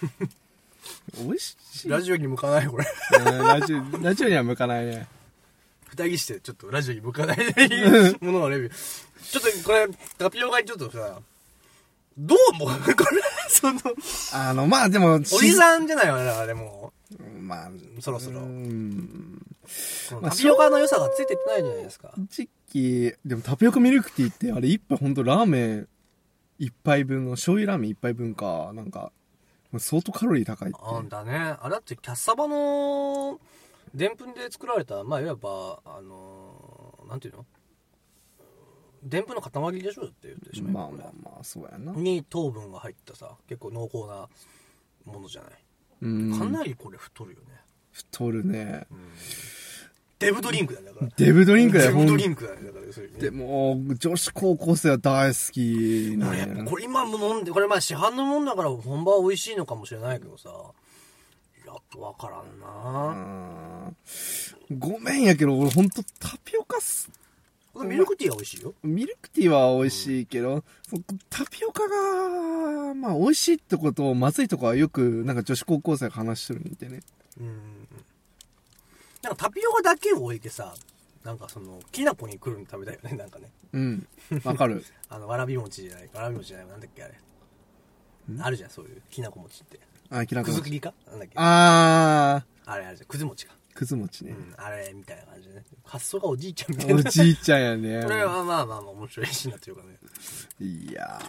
[1.18, 1.88] 美味しい。
[1.88, 2.86] ラジオに向かない、これ。
[3.18, 5.06] うんラジオ、ラジオには向かないね。
[5.88, 7.38] 二人して、ちょっとラジオに向かない
[8.20, 8.74] もののレビュー。
[9.22, 11.20] ちょっと、これ、タピオカにちょっとさ、
[12.16, 12.68] どう思う？
[12.94, 13.80] これ、その、
[14.32, 16.92] あの、まあでも、おじさんじゃないよね、だからでも。
[17.40, 19.44] まあ、そろそろうん。
[20.22, 22.12] タピオカの良さがついてってないじゃないですか。
[22.30, 25.88] 正直、でもタピオカミルクティーって、あれ一杯ほんとラーメン
[26.58, 29.12] 一杯分の、醤油ラーメン一杯分か、なんか、
[29.78, 31.56] 相当カロリー高いってあんだね。
[31.60, 33.38] あれだってキャッサバの、
[33.94, 37.46] でんぷんで作られた、まあ、いわば、あのー、なんていうの？
[39.02, 40.04] でんぷんの塊でしょ？
[40.04, 41.92] って言ってしままあまあまあ、そうやな。
[41.92, 44.28] に糖分が入ったさ、結構濃厚な
[45.06, 45.52] ものじゃない？
[46.02, 46.38] うん。
[46.38, 47.59] かなりこれ太るよね。
[47.92, 48.86] 太るね。
[50.18, 51.10] デブドリンクだね、だから。
[51.16, 56.70] デブドリンクだよ、デブドリンクだね、だからねでも、女子高校生は大好きまあやっぱね。
[56.70, 60.50] これ今も飲んで、これまあ市販のもんだから本場は美味しいのかもしれないけどさ、
[61.66, 63.94] やっぱわからんな
[64.70, 67.10] うんごめんやけど、俺ほんとタピオカす、
[67.74, 68.74] ミルクティーは美味しいよ。
[68.82, 70.98] ミルクティーは美味しいけど、そ
[71.30, 77.00] タピオカが、まあ美味しいってこと、まずいとこはよく、なんか女子高校生が話してるんでね。
[77.40, 77.79] うん。
[79.22, 80.74] なんかタピオカだけを置いてさ、
[81.24, 83.50] なんかその、きな粉にくるの食べたいよね、なんかね。
[83.72, 84.06] うん。
[84.44, 84.84] わかる。
[85.10, 87.14] あの、わらび餅じゃない、わらび餅じゃない、なんだっけあれ。
[88.40, 89.80] あるじゃん、そういう、きなこ餅って。
[90.10, 90.94] あ、きなこくず切りか？
[91.08, 91.34] なんだっけ？
[91.36, 93.54] ああれあれじゃん、くず餅か。
[93.72, 94.32] ー、くず餅ね。
[94.32, 95.64] うん、あれ、みたいな感じでね。
[95.84, 97.02] 発想がおじいちゃんみたいおな。
[97.10, 98.02] じいちゃんやね。
[98.04, 99.98] これはまあまあまあ面白いしなっていうかね。
[100.60, 101.20] いや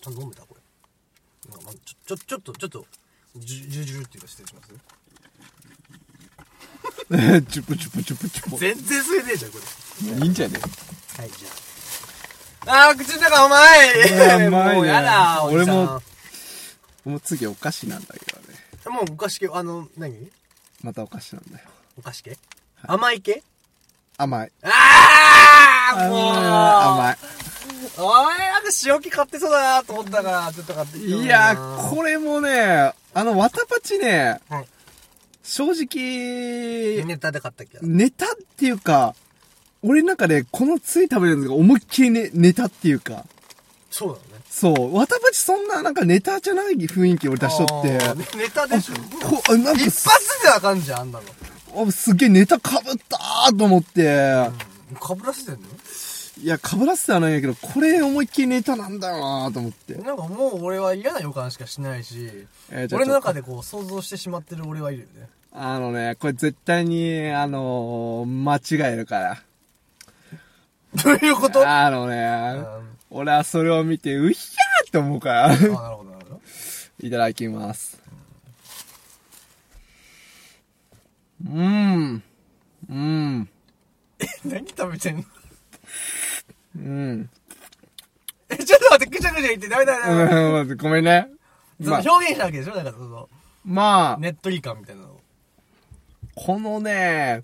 [0.00, 2.86] ちゃんと飲めたこれなんかまちょちょちょっとちょっと
[3.36, 4.68] ジュジュジュっていうか失礼します。
[7.52, 8.56] チュプチュプチュプチュプ。
[8.58, 9.64] 全然吸えねえじゃんこれ。
[10.24, 10.58] いいんじゃね
[11.18, 11.48] はいじゃ
[12.72, 12.88] あ。
[12.88, 13.56] あー口の中甘
[14.46, 15.74] いもうやだおじさん。
[15.76, 16.02] 俺も
[17.04, 18.54] もう次お菓子なんだけどね。
[18.86, 20.30] もうお菓子系あの何？
[20.82, 21.68] またお菓子なんだよ。
[21.98, 22.38] お菓子系？
[22.86, 23.42] 甘い系？
[24.16, 24.52] 甘い。
[24.62, 26.36] ああもう。
[26.36, 27.18] 甘い。
[27.98, 31.32] おいなんか塩気買ってそうだなと思ったからちょっと買ってきたのにいな。
[31.32, 34.66] やー、これもね、あの、わたパチね、はい。
[35.42, 37.78] 正直、ネタで買ったっけ？
[37.82, 39.14] ネタっていうか、
[39.82, 43.24] 俺の中でこのつい食べるのが思いっきりね、ネタっていうか、
[43.90, 44.44] そうだよね。
[44.48, 47.98] そう、わたパチそんななんかネタじゃない雰囲気俺出しとって、
[48.36, 48.94] ネタでしょ？
[49.28, 51.86] こあなんか一す発であかんじゃんあんなの。
[51.86, 54.48] あすっげえネタかぶったーと思って、
[55.00, 55.60] かぶらせてんの？
[56.44, 59.94] いや、かぶらせてはないんやけど、これ思いっきりネタなんだよなーと思って。
[59.94, 62.28] なんかもう俺は嫌な予感しかしないし
[62.70, 68.56] えー俺の中でこう想像してしまってる俺はいるよねあのね、これ絶対に、あのー間
[68.90, 69.42] 違えるから。
[71.02, 71.66] どういうこと？
[71.66, 72.80] ああのね、あ
[73.10, 75.48] 俺はそれを見て、うひゃーって思うから。
[75.48, 76.40] なるほどなるほど
[77.00, 77.98] いただきます。
[81.42, 82.22] うーん。
[82.90, 83.48] うん。
[84.44, 85.24] 何食べてんの？
[86.76, 87.30] うん。
[88.50, 91.28] えちょっと待ってぐちゃぐちゃ言ってダメだダメだうんごめんね。
[91.80, 92.74] そのまあ、表現したわけでしょ？
[92.74, 93.28] だからその
[93.64, 95.20] まあ、ねっとり感みたいなのを
[96.34, 97.42] このね、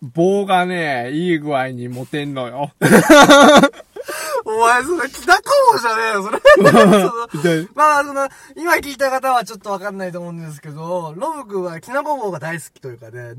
[0.00, 2.72] 棒がね、いい具合に持てんのよ。
[4.50, 5.42] お前それきなこ
[5.74, 6.38] 棒じゃねえよそれ
[7.66, 13.34] そまあ、その、今聞いた方はちょっとわかんないと思うんですけど、ロブ君はきなこ棒が大好きというかね、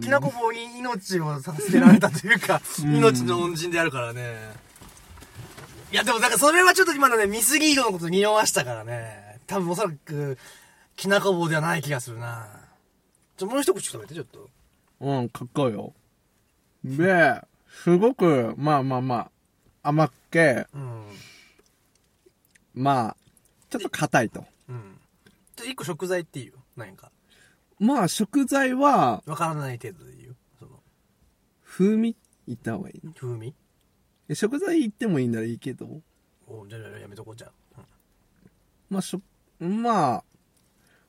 [0.00, 4.54] きなこ棒に命を授けられたというか、 命の恩人であるからね。
[5.92, 9.38] いや、でもなんかそれはちょっと今のね、ミスリードのこと匂わしたからね。
[9.46, 10.38] 多分おそらく、
[10.96, 12.48] きなこ棒ではない気がするな。
[13.36, 14.48] ちょ、もう一口食べて、ちょっと。
[15.00, 15.92] うん、かっこいいよ。
[16.84, 17.42] で、
[17.82, 19.30] すごく、まあまあまあ、
[19.86, 21.04] 甘っけ、うん。
[22.74, 23.16] まあ、
[23.68, 24.46] ちょっと硬いと。
[24.68, 24.98] うん。
[25.56, 26.54] じゃ、一個食材っていう？
[26.74, 27.12] 何か。
[27.78, 30.36] まあ、食材は、わからない程度で言う？
[30.58, 30.80] その、
[31.66, 32.16] 風味
[32.48, 33.12] 言った方がいいね。
[33.14, 33.54] 風味？
[34.30, 36.00] え食材言ってもいいならいいけど、
[36.46, 37.82] おじゃあじゃあやめとこうじゃあ。
[38.88, 39.20] まあ、しょ、
[39.60, 40.24] まあ、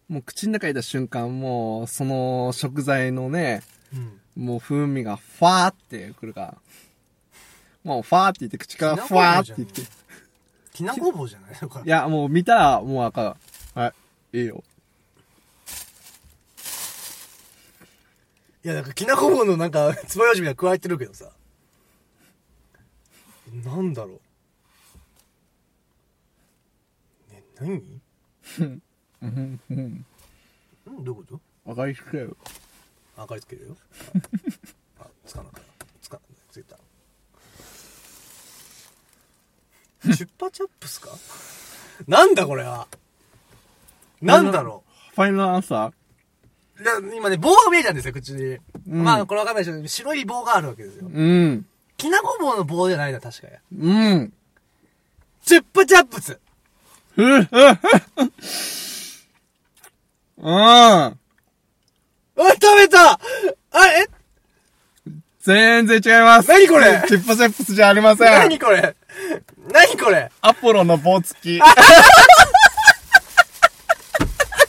[0.09, 3.61] もう口の中に入れた瞬間、もう、その食材のね、
[4.35, 4.43] うん。
[4.45, 6.57] もう風味がファーってくるから。
[7.85, 9.81] もうファーって言って、口からファーって言って。
[9.81, 9.85] い
[10.73, 11.83] きなこ棒じゃないのか。
[11.85, 13.37] や、もう見たら、もうわか
[13.75, 13.79] る。
[13.79, 13.93] は
[14.33, 14.63] い、いいよ。
[18.63, 21.31] いや、なんか、きなこ棒のなんか、つばようじみが加えてるけどさ。
[23.63, 24.19] なんだろ
[27.29, 27.33] う。
[27.33, 28.01] ね、何？
[28.59, 28.81] うん、
[29.21, 29.61] うん。
[29.71, 30.05] ん
[30.85, 32.29] どういうこわかりつけよ。
[32.29, 32.37] と
[33.17, 33.77] 明かりつけるよ。
[34.99, 35.85] あ、あつかなかった。
[36.01, 36.21] つかな
[36.51, 36.77] ついた。
[40.13, 41.09] チュッパチャップスか？
[42.07, 42.87] なんだこれは？
[44.21, 44.83] なんだろ
[45.15, 45.91] ファイナルアンサ
[46.79, 46.81] う。
[46.81, 48.43] いや今ね、棒が見えたんですよ、口に。
[48.43, 49.87] うんまあ、これわかんないでしょ。
[49.87, 51.13] 白い棒があるわけですよー。
[51.13, 51.65] うん。
[51.95, 53.79] きなこ棒の棒じゃないな、確かに。
[53.79, 54.33] うん。
[55.43, 56.37] チュッパチャップス
[57.15, 57.75] ふっふっふっ
[60.37, 60.51] うん。
[60.51, 61.15] あ、
[62.35, 63.19] 食べたあ、
[63.71, 64.07] え？
[65.45, 66.49] 全然違います。
[66.49, 67.03] 何これ？
[67.07, 68.57] チッパチャップスじゃありません何。
[68.57, 68.95] これ？
[69.71, 70.31] 何これ？
[70.41, 71.61] アポロの棒付き。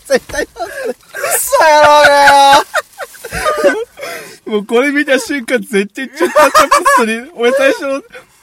[0.07, 2.25] 絶対クソ野郎だ
[3.75, 3.85] よ
[4.47, 8.03] もうこれ見た瞬間絶対チュッパチャップスに、俺最初の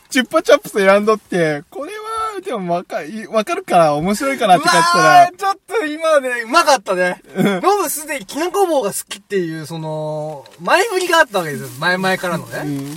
[0.09, 2.02] チュッパチャップス選んどって、これは、
[2.43, 7.21] でもわか、いわかるから面白いかなってう買ったわらー、ちょっと今ね、うまかったね。
[7.35, 11.69] ノブすでにきなこ棒が好きっていう、その、前振りがあったわけですよ。
[11.79, 12.95] 前々からのね。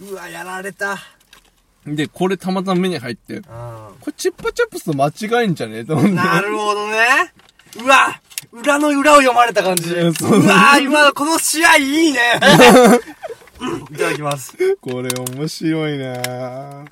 [0.00, 0.98] うわ、やられた。
[1.86, 1.96] うん。
[1.96, 6.12] で、これたまたま目に入って、うこれチュッパチャップスと間違いんじゃねえと思って。
[6.12, 6.14] ん。
[6.14, 7.32] なるほどね。
[7.82, 8.20] うわ、
[8.52, 9.90] 裏の裏を読まれた感じ。
[9.90, 12.20] うううわ今のこの試合いいね。
[13.60, 14.54] うんいただきます。
[14.80, 16.86] これ面白いなぁ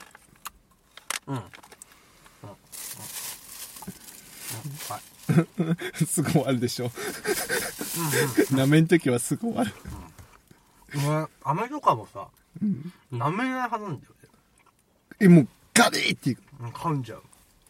[1.27, 1.43] うん。
[6.07, 6.87] すぐ終わるでしょ。
[8.53, 9.73] 舐めんときはすぐ終わる。
[10.99, 12.29] ね、飴とかもさ、
[13.13, 14.29] 舐めないはずなんだよね。
[15.21, 16.39] え、もうガリーっていう。
[16.61, 17.23] うん噛んじゃう。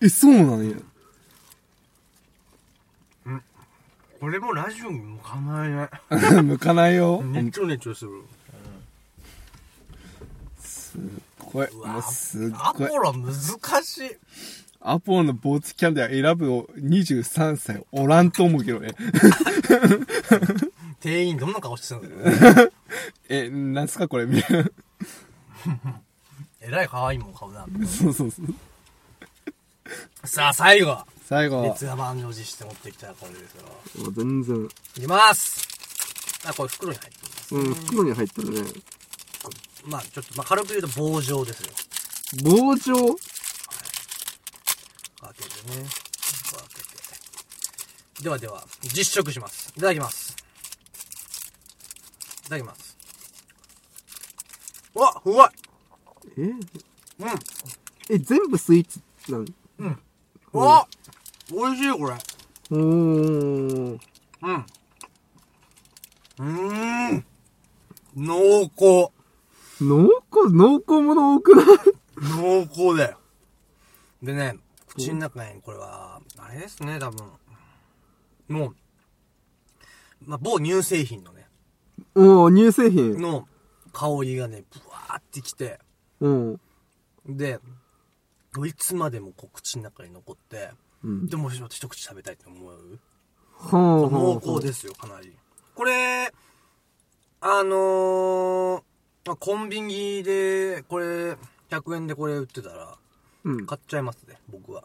[0.02, 0.76] え、そうなんや。
[4.20, 5.90] これもラジオに向かないね。
[6.42, 7.22] 向かないよ。
[7.22, 8.22] ねちょねちょする。
[10.58, 11.00] すっ
[11.54, 11.66] ごい。
[11.68, 12.88] うわもうすごい。
[12.88, 13.32] ポロ難
[13.84, 14.10] しい。
[14.80, 18.94] アポロのボーツキャンディア選ぶ23歳おらんと思うけどね。
[21.00, 22.72] 店員どんな顔してたんだろう
[23.28, 24.26] え、なんすかこれ？
[24.26, 24.70] みたいな。
[26.60, 27.86] えらい可愛いもん顔だな。
[27.86, 28.46] そうそうそう。
[30.26, 30.98] さあ、最後。
[31.26, 31.62] 最後。
[31.62, 34.02] 熱が満を持して持ってきたこれですよ。
[34.04, 34.68] もう全然。
[34.96, 35.66] いきます。
[36.46, 37.54] あ、これ袋に入ってます。
[37.54, 38.70] うん、袋に入ってるね。
[39.86, 41.70] まあ、ちょっと、まあ、軽く言うと棒状ですよ。
[42.42, 42.94] 棒状？
[42.94, 43.14] 開
[45.36, 45.76] けてね。
[45.76, 46.82] 開け
[48.18, 48.22] て。
[48.22, 49.72] ではでは、実食します。
[49.76, 50.36] いただきます。
[52.46, 52.96] いただきます。
[54.94, 55.50] うわ、うまい
[56.38, 56.42] え？
[56.42, 56.60] うん。
[58.10, 59.44] え、全部スイーツなの
[60.52, 60.86] うわ
[61.50, 62.14] 美味しいこれ。
[62.70, 62.80] うーん。
[63.90, 64.66] うん。
[66.38, 67.24] うーん。
[68.16, 69.13] 濃厚。
[69.80, 71.66] 濃厚、濃厚もの多くない？
[72.38, 73.18] 濃厚だよ。
[74.22, 74.58] でね、
[74.88, 77.28] 口の中にこれは、あれですね、多分。
[78.48, 78.76] もう、
[80.24, 81.48] まあ、某乳製品のね、
[82.14, 83.20] おー、乳製品。
[83.20, 83.48] の
[83.92, 85.78] 香りがね、ブワーってきて、
[86.20, 86.60] うん。
[87.26, 87.60] で、
[88.66, 90.70] いつまでもこう口の中に残って、
[91.02, 91.26] うん。
[91.26, 92.98] でも一口食べたいって思う？
[93.70, 95.36] 濃厚ですよ、かなり。
[95.74, 96.32] これ、
[97.40, 98.82] あのー、まあ、
[99.24, 101.36] コンビニで、これ、
[101.70, 102.96] 100円でこれ売ってたら、
[103.44, 103.66] うん。
[103.66, 104.84] 買っちゃいますね、僕は。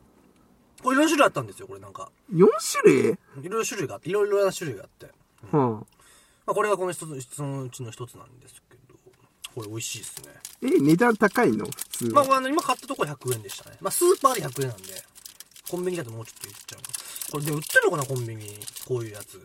[0.81, 2.09] これいろいろ種類あったんですよ、これなんか。
[2.33, 2.47] 4
[2.81, 3.11] 種類？
[3.11, 5.07] いろいろ種類があって、いろいろな種類があって。
[5.51, 5.85] はま
[6.47, 8.95] あ、これがこの一つ、そのうちの一つなんですけど、
[9.55, 10.31] これ美味しいですね。
[10.35, 10.39] あ。
[10.63, 11.65] え、値段高いの？
[11.65, 12.35] 普通まは。
[12.35, 13.77] あ、あの、今買ったとこ100円でしたね。
[13.81, 15.03] まあ、スーパーで100円なんで、
[15.69, 16.79] コンビニだともうちょっと言っちゃう。
[17.31, 18.59] これで売ってるのかな、コンビニ？
[18.87, 19.39] こういうやつ。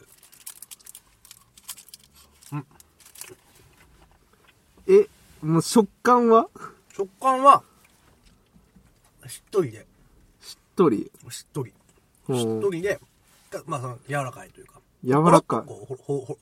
[4.88, 5.08] え、
[5.42, 6.48] もう食感は？
[6.96, 7.62] 食感は、
[9.26, 9.86] しっとりで、
[10.40, 11.10] しっとり？
[11.30, 11.72] しっとり。
[12.28, 13.00] うんしっとりで、
[13.50, 14.80] かまあ、その柔らかいというか。
[15.04, 15.68] 柔らかい。
[15.68, 16.38] ポロッとこうほほほ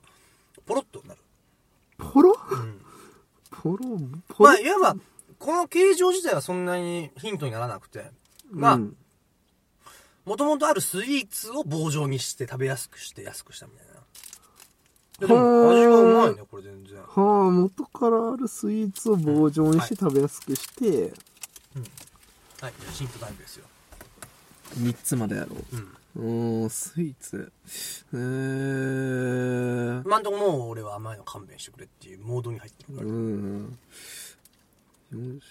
[0.64, 1.20] ポロッとなる。
[1.98, 2.36] ポロ？
[2.50, 2.80] うん。
[3.50, 3.78] ポロ？
[4.28, 4.50] ポロ？
[4.50, 4.96] まあ、いわば、
[5.38, 8.10] この形状自体はそんなにヒントにならなくて、
[8.50, 8.96] まあ、うん
[10.24, 13.91] もともとあるスイーツを棒状にして食べやすくして安くしたみたいな。
[15.22, 16.98] ででも味がうまいね、これ全然。
[17.00, 21.12] はあ、元からあるスイーツを棒状にして食べやすくして、
[22.60, 23.64] はい、シンプルタイプですよ。
[24.78, 25.56] 3つまでやろ
[26.16, 26.62] うん。
[26.62, 26.66] う。
[26.66, 27.52] ん、スイーツ。
[28.12, 30.02] えー。
[30.04, 33.08] 今んとこもう俺は甘いの勘弁してくれっていうモードに入ってるから。
[33.08, 33.78] うん。
[35.12, 35.44] よし。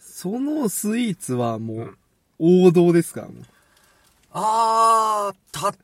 [0.00, 1.96] そのスイーツはもう、
[2.38, 3.22] 王道ですか？
[3.22, 3.32] もう
[4.32, 5.74] あー、た、う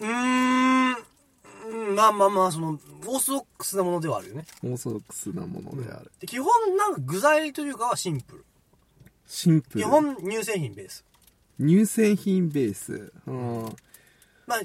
[0.00, 0.96] ーん、
[1.70, 4.44] うんまあまあまあ、その、オーソドックスなものではあるよね。
[4.64, 6.10] オーソドックスなものである。
[6.20, 8.44] で基本、なんか具材というかはシンプル。
[9.26, 9.84] シンプル。
[9.84, 11.04] 基本、乳製品ベース。
[11.60, 13.12] 乳製品ベース。
[13.26, 13.62] うん。
[14.46, 14.60] まあ、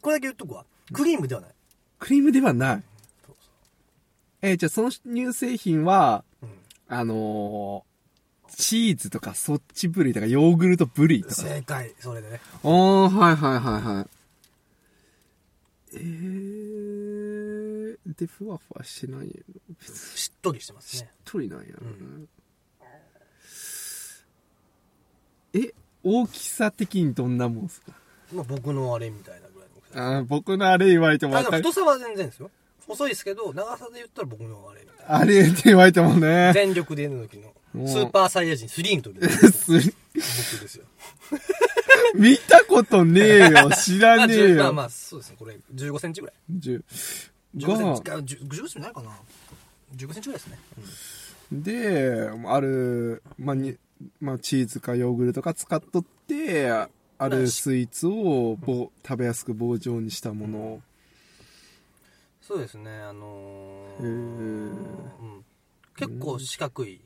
[0.00, 0.64] これだけ言っとくわ。
[0.92, 1.50] クリームではない。
[1.98, 2.82] クリームではない。
[4.42, 6.48] えーじゃあその乳製品は、うん
[6.88, 7.90] あのー
[8.56, 11.34] チーズとかそっちブリとかヨーグルトブリとか。
[11.36, 12.40] 正解、それでね。
[12.64, 14.06] ああ、はいはいはいはい。
[15.92, 19.32] えー、で、ふわふわしてないの？
[19.80, 21.10] 別にしっとりしてますしっね。
[21.24, 22.28] とりなんや、ん
[25.54, 25.72] え、
[26.04, 27.92] 大きさ的にどんなもんすか？
[28.32, 30.16] まあ僕のあれみたいなぐらいの大きさ。
[30.18, 31.62] あー僕のあれ言われてもあ、でわかる。
[31.64, 32.50] も太さは全然ですよ。
[32.86, 35.16] 細いですけど、長さで言ったら僕のあれみたいな。
[35.18, 36.52] あれって言われてもね。
[36.54, 40.84] 全力での時の、うんスーパーサイヤ人3の時のす 僕ですよ。
[42.14, 43.70] 見たことねえよ。
[43.70, 44.56] 知らねえよ。
[44.64, 45.36] まあまあ、そうですね。
[45.38, 46.36] これ、15センチぐらい。
[46.52, 46.82] 10
[47.56, 49.10] 15センチが、か、10 15センチないかな
[49.96, 50.58] ?15 センチぐらいですね。
[51.52, 53.76] で、ある、まあ、に、
[54.20, 60.82] まあ、チーズかヨーグルトか使っとって、あるスイーツを棒食べやすく棒状にしたもの。
[62.40, 65.44] そうですね、あのーうん、
[65.96, 67.02] 結構四角いで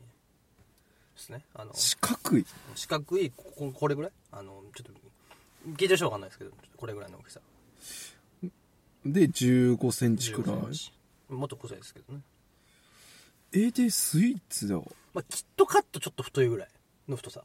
[1.17, 1.41] すね。
[1.53, 2.45] あの、四角い？
[2.75, 4.11] 四角い、こここれぐらい？
[4.31, 4.63] あの、
[5.65, 7.39] 聞いてる人わかんないですけど、これぐらいの大きさ。
[9.05, 10.73] で、15センチくらい15セン。
[10.73, 10.93] チ
[11.29, 12.21] もっと細いですけどね。
[13.53, 14.75] え、で、スイーツだ。
[14.75, 16.67] うまあ、キットカットちょっと太いぐらい
[17.07, 17.43] の太さ。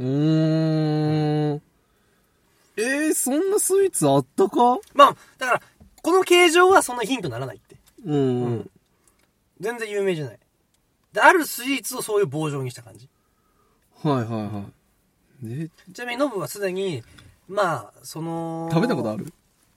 [0.00, 1.62] ーん。
[2.76, 4.78] えー、そんなスイーツあったか？
[4.94, 5.62] まあ、だから、
[6.02, 7.76] この形状はそんなヒントにならないって。
[8.04, 8.44] うん。
[8.44, 8.70] うん
[9.60, 10.38] 全然有名じゃない。
[11.12, 13.08] で、あるスイーツをそういう棒状にした感じ。
[14.02, 14.64] はいはいは
[15.44, 15.68] い。
[15.68, 17.04] で、ちなみにノブはすでに、
[17.48, 19.32] まあ、その、食べたことある？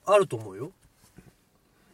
[0.05, 0.71] あると思うよ。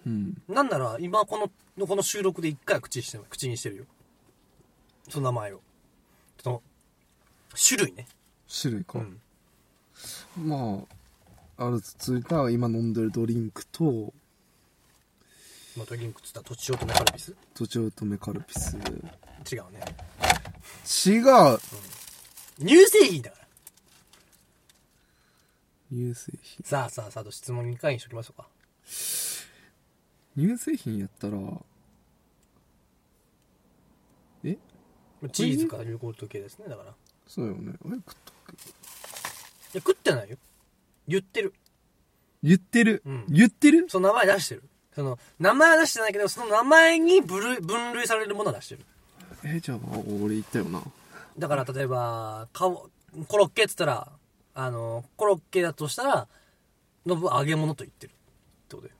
[0.05, 0.41] うん。
[0.47, 3.85] なんなら、今この、この収録で一回口にして、口にしてるよ。
[5.09, 5.61] その名前を。
[6.43, 6.61] その、
[7.67, 8.07] 種類ね。
[8.61, 8.99] 種類か。
[8.99, 9.21] うん。
[10.37, 10.83] ま
[11.57, 14.13] あ、あるついた今飲んでるドリンクと、
[15.77, 17.35] まあ、ドリンクっつったらとちおとめカルピス？
[17.53, 18.75] とちおとめカルピス。
[18.77, 18.81] 違う
[19.71, 19.79] ね
[21.05, 21.59] 違う
[22.59, 23.47] 乳製品だから
[25.91, 26.63] 乳製品。
[26.63, 28.47] さあさあさあと質問2回にしときましょうか。
[30.37, 31.37] 乳製品やったら、
[34.43, 34.57] え？
[35.31, 36.91] チーズかヨーグルト系ですねだから。
[36.91, 36.93] い
[37.27, 37.73] そうよね。
[37.85, 38.53] あれ食ったっけ？
[39.77, 40.37] や食ってないよ。
[41.07, 41.53] 言ってる。
[42.41, 43.25] 言ってる、うん。
[43.27, 43.87] 言ってる？
[43.89, 44.63] その名前出してる。
[44.95, 48.81] その名前は出してないけどその名前に分類分類されるものは出してる。
[49.43, 49.79] えじゃあ、
[50.21, 50.81] 俺言ったよな。
[51.37, 52.69] だから例えばか
[53.27, 54.07] コロッケっつったら
[54.53, 56.27] あのコロッケだとしたら
[57.05, 58.13] のぶ揚げ物と言ってるっ
[58.67, 58.93] てことよ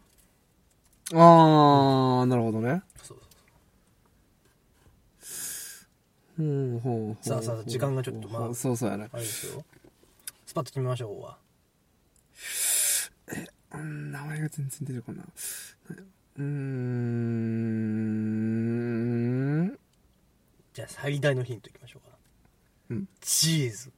[1.13, 2.81] あー、なるほどね。
[3.03, 3.17] そう
[6.37, 9.09] ほうほうほうさあさあ時間がちょっとまあそうそうやね。
[9.11, 9.63] あれですよ
[10.45, 11.37] スパッと決めましょうは
[13.73, 15.25] うん、名前が全然出てこない。
[16.37, 16.47] うーん。
[20.73, 22.15] じゃあ最大のヒントいきましょうか
[22.89, 23.91] うんチーズ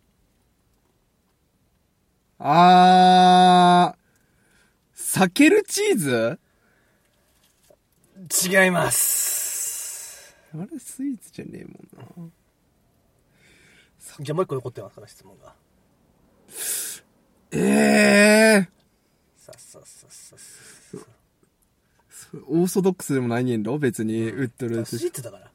[2.46, 6.40] あー、避けるチーズ？
[8.46, 10.36] 違います。
[10.54, 11.70] あれスイーツじゃねえも
[12.26, 12.32] んな。
[14.20, 15.56] じゃあもう一個残ってますから質問が。
[17.52, 18.68] ええ
[19.38, 20.98] さあさあさあさあさ
[22.34, 25.50] あー、オーソドックスでもないねんろ別に売ってるスイーツだから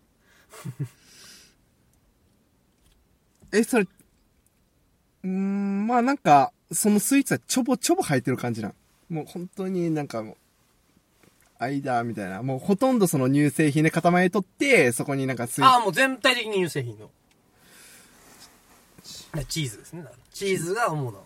[3.52, 8.74] え、それ、うーん、まあなんか、そのスイーツはちょぼちょぼ入ってる感じなん。
[9.08, 10.36] もう本当になんかもう、
[11.58, 12.42] 間みたいな。
[12.42, 17.10] もうほとんどその乳製品で塊取って、そこになんかスイーああもう全体的に乳製品の。
[19.48, 20.04] チーズですね。
[20.32, 21.18] チーズが主な。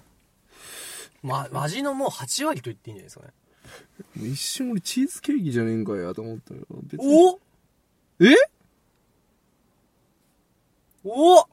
[1.23, 3.33] ま、味のもう8割と言っていいんじゃないですかね。
[4.17, 6.61] 一瞬俺チーズケーキじゃねえんかやと思ったよ。
[6.85, 7.07] 別に。
[7.07, 7.39] お？
[8.21, 8.35] え？
[11.05, 11.47] お？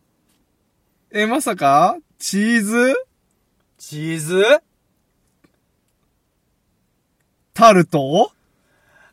[1.12, 1.98] え、まさか？
[2.18, 2.96] チーズ？
[3.80, 4.44] チーズ？
[7.54, 8.32] タルト？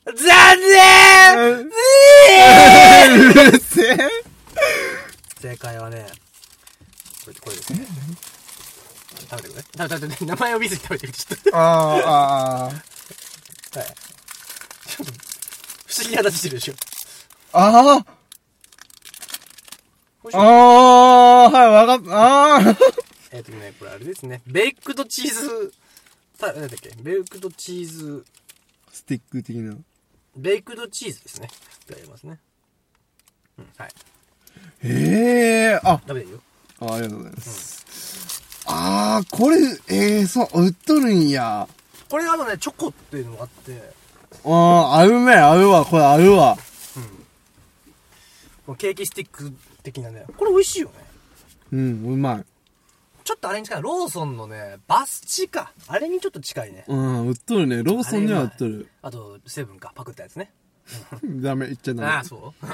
[0.05, 0.15] 残
[0.61, 1.61] 念！
[1.61, 3.99] うるせえ！
[5.41, 6.07] 正解はね
[7.25, 7.87] これこれですね。
[9.31, 9.63] 食べてくれ。
[9.63, 11.51] 食べて食べて名前を見ずに食べてくれちょっと。
[11.57, 12.75] あー、あー、
[13.79, 13.87] はい。
[14.87, 15.13] ちょっと
[15.87, 16.75] 不思議な形してるでしょ。
[17.53, 18.05] あー。
[20.25, 22.11] 美味しいあー、はい、わかった。
[22.57, 22.77] あー。
[23.37, 24.41] えっ、とね、これあれですね。
[24.47, 25.71] ベイクドチーズ、
[26.39, 26.91] さ、なんだっけ？
[27.03, 28.25] ベイクドチーズ、
[28.91, 29.77] スティック的な？
[30.35, 31.51] ベイクドチーズですね。
[31.85, 32.39] ってありますね。
[33.59, 33.91] うん、はい。
[34.85, 36.41] ええー、あ、食べていいよ。
[36.81, 38.43] あありがとうございます。
[38.69, 39.59] あー、これ、
[39.89, 41.69] えー、そう、売っとるんや。
[42.09, 43.93] これあのね、チョコっていうのがあって、
[44.45, 46.57] あー、あるね、あるわ、これあるわ。
[48.65, 50.95] このケーキスティック的なね、これ美味しいよね。
[51.73, 52.45] うん、うまい。
[53.27, 53.83] ちょっとあれに近い。
[53.83, 55.73] ローソンのね、バスチか。
[55.89, 56.85] あれにちょっと近いね。
[56.87, 57.83] うん、売っとるね。
[57.83, 58.89] ローソンには売っとる。
[59.03, 59.93] あと、セブンか。
[59.97, 60.53] パクったやつね。
[61.43, 62.09] ダメ、言っちゃダメ。
[62.09, 62.67] ああ、そう？
[62.67, 62.69] い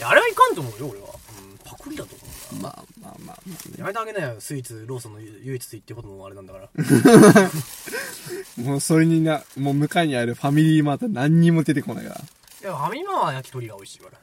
[0.00, 1.06] や、あれはいかんと思うよ、俺は。
[1.42, 2.62] うん、パクリだと思うな。
[2.62, 6.68] まあまあまあ、まあねやめてあげなよ、スイーツ、ローソンの唯一ついってこともあれなんだから。
[8.64, 12.20] もうそれにな、もう向かいにあるファミリーマート何にも出てこないから。
[12.20, 14.18] いや、ファミマは焼き鳥が美味しいから。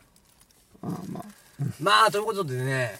[0.84, 1.26] あーまあ。
[1.82, 2.98] まあ、ということでね、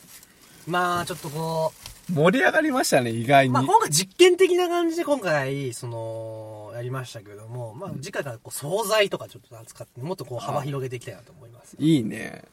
[0.68, 1.74] まあ、ちょっとこ
[2.14, 3.54] 盛り上がりましたね、意外う、に。
[3.54, 11.76] まあ、今回実験的な感じで今回、その、やりましたけども、まあ、次回からこう、惣菜とかちょっと扱って、もっとこう、幅広げていきたいなと思います。
[11.80, 12.44] いいね。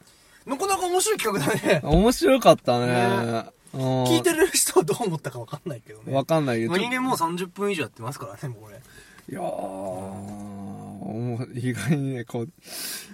[0.45, 1.81] なかなか面白い企画だね。
[1.83, 2.87] 面白かったね。
[2.87, 6.11] ねうん聞いてる人はどう思ったかわかんないけどね。
[6.11, 6.71] わかんないけど。
[6.71, 8.77] まあ人間もう30分以上やってますからね、もうこれ。
[8.77, 12.49] いやー、もう意外にね、こう、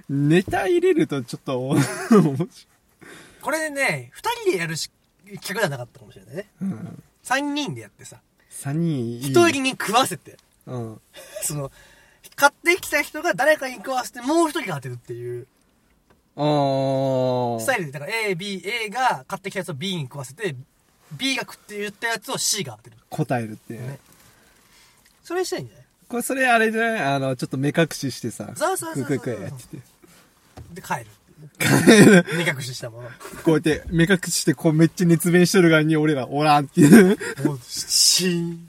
[0.08, 2.48] ネタ入れるとちょっと、面白い
[3.42, 4.90] これね、二人でやるし
[5.42, 6.48] 企画じゃなかったかもしれないね。
[6.62, 7.04] うん。
[7.24, 8.18] 三人でやってさ、
[8.50, 9.20] 三人いい。
[9.32, 11.02] 一人に食わせて、うん。
[11.44, 11.72] その、
[12.36, 15.48] 買ってきた人が誰かに食わせてもう一人が当てるっていう
[16.36, 17.60] あー。
[17.62, 20.56] スタイルで、だから A、B、A が買ってきたやつを B に食わせて、
[21.14, 22.98] B が食って言ったやつを C が当てる。
[23.10, 23.88] 答えるっていうね。
[23.88, 24.00] ね
[25.24, 25.86] それしたいんじゃない？
[26.10, 27.00] これ、それあれじゃない？
[27.16, 28.52] あの、ちょっと目隠ししてさ。
[28.56, 29.78] そうそうそうそうクイクイクイやってて。
[30.74, 31.08] で、帰る。
[32.38, 33.10] 目隠ししたまま。
[33.44, 37.18] こうやって、目隠しして、こうめっちゃ熱弁しとる側に俺らおらんっていう。
[37.46, 38.68] もう、シーン。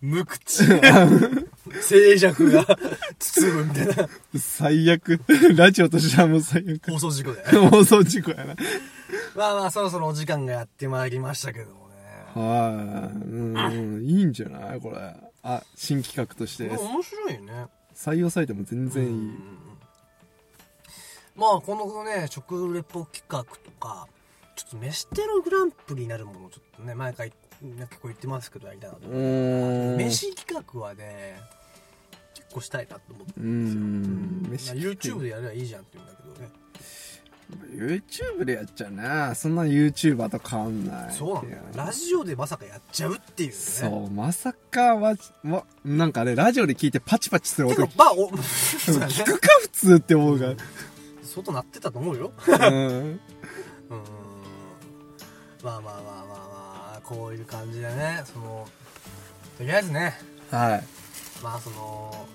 [0.00, 0.64] 無口。
[1.82, 2.66] 静寂が
[3.18, 5.20] 包むみたいな最悪。
[5.56, 6.90] ラジオとしてはもう最悪。
[6.90, 7.42] 放送事故で。
[7.70, 8.56] 放送事故やな。
[9.36, 11.94] まあまあ、そろそろお時間がやってまいりましたけどもね。
[12.34, 13.16] はい。
[13.16, 14.80] うん、いいんじゃない？
[14.80, 14.96] これ。
[15.42, 19.30] あ、新企画として面白いね採用されても全然いい。
[21.40, 24.06] まあこのね食レポ企画とか
[24.54, 27.30] ちょっと飯テログランプリになるものをちょっとね毎回
[27.62, 29.08] ね結構言ってますけどやりたいなと。
[29.08, 31.40] 飯企画はね
[32.34, 34.78] 結構したいなと思ってうるんですよ、ん。
[34.78, 34.92] うん。
[34.92, 36.60] 飯 YouTube でやればいいじゃんって言うんだけどね。
[37.74, 39.34] YouTube でやっちゃうな。
[39.34, 41.12] そんな YouTuber と変わんない。
[41.12, 43.54] そうなんだよラジオでまさかやっちゃうっていうね。
[43.54, 47.80] そう、まさかは、わ、なんかね、ラジオで聞いてパチパチする音。
[47.96, 49.14] まあお そうだね。
[49.24, 50.38] くか普通って思う
[51.30, 51.42] が。
[51.42, 52.54] 外鳴ってたと思うよ うん。
[52.54, 52.58] う
[53.08, 53.20] ん
[55.62, 58.66] まあまあまあまあまあこういう感じでねその
[59.58, 60.14] とりあえずね
[60.50, 60.84] はい。
[61.42, 62.26] まあその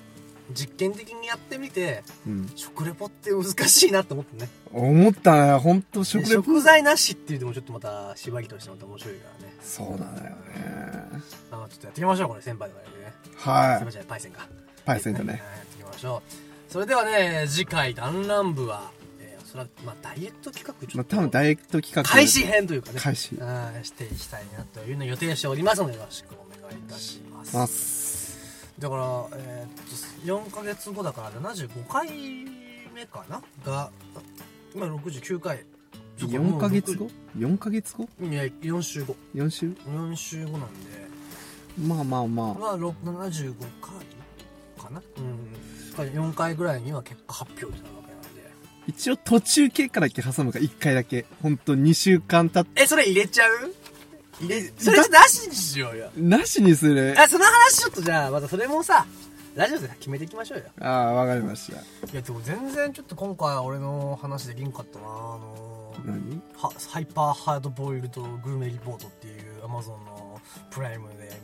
[0.53, 2.51] 実験的にやってみてうん。
[2.55, 6.43] 食レポって難しいなと思ってね思ったね、ほんと食でレポ。
[6.43, 11.23] 食材なしっていうのもちょっとまた縛りとしてまた面白いからねそうなんだよね。
[11.51, 13.79] まあちょっとやっていきましょうこれ先輩とかやるねはい。
[13.79, 14.47] 先輩じゃないパイセンか
[14.85, 15.25] パイセンだね。
[15.25, 16.44] はいやっていきましょう
[16.75, 22.03] それではね次回弾丸部は、えー、それはまあダイエット企画まあ、多分ダイエット企画。
[22.03, 28.73] 開始編というかね開始はいしていきたいなというのを予定しておりますのでよろしくお願いいたしますます。
[28.77, 29.03] だから、
[29.37, 29.95] えーっと
[30.25, 32.09] 4ヶ月後だから75回
[32.93, 33.41] 目かな？
[33.65, 33.89] が
[34.75, 35.63] 今69回
[36.17, 37.05] そうか4ヶ月後？
[37.05, 38.09] も ?4 ヶ月後？
[38.21, 40.89] ういや4週後 ?4 週？4週後なんで
[41.87, 42.53] まあまあまあ。
[42.53, 45.01] まあろ75回かな？
[45.19, 45.64] うん
[46.03, 48.51] 4回ぐらいには結果発表になるわけなんで
[48.87, 51.25] 一応途中経過だけ挟むか、1回だけ。
[51.41, 53.73] ほんと2週間経っえそれ入れちゃう？
[54.41, 57.15] 入れそれなしにしようよなしにする。
[57.17, 59.05] あその話ちょっとじゃあまたそれもさ
[59.55, 61.77] ラジオで決めていきましょうよああ、わかりました。
[61.77, 61.79] い
[62.13, 66.41] やでも全然ちょっと今回俺の話できんかったなあのー何？
[66.57, 71.41] はハイパーハードボイルドグルメリポートっていうアマゾンのプライムで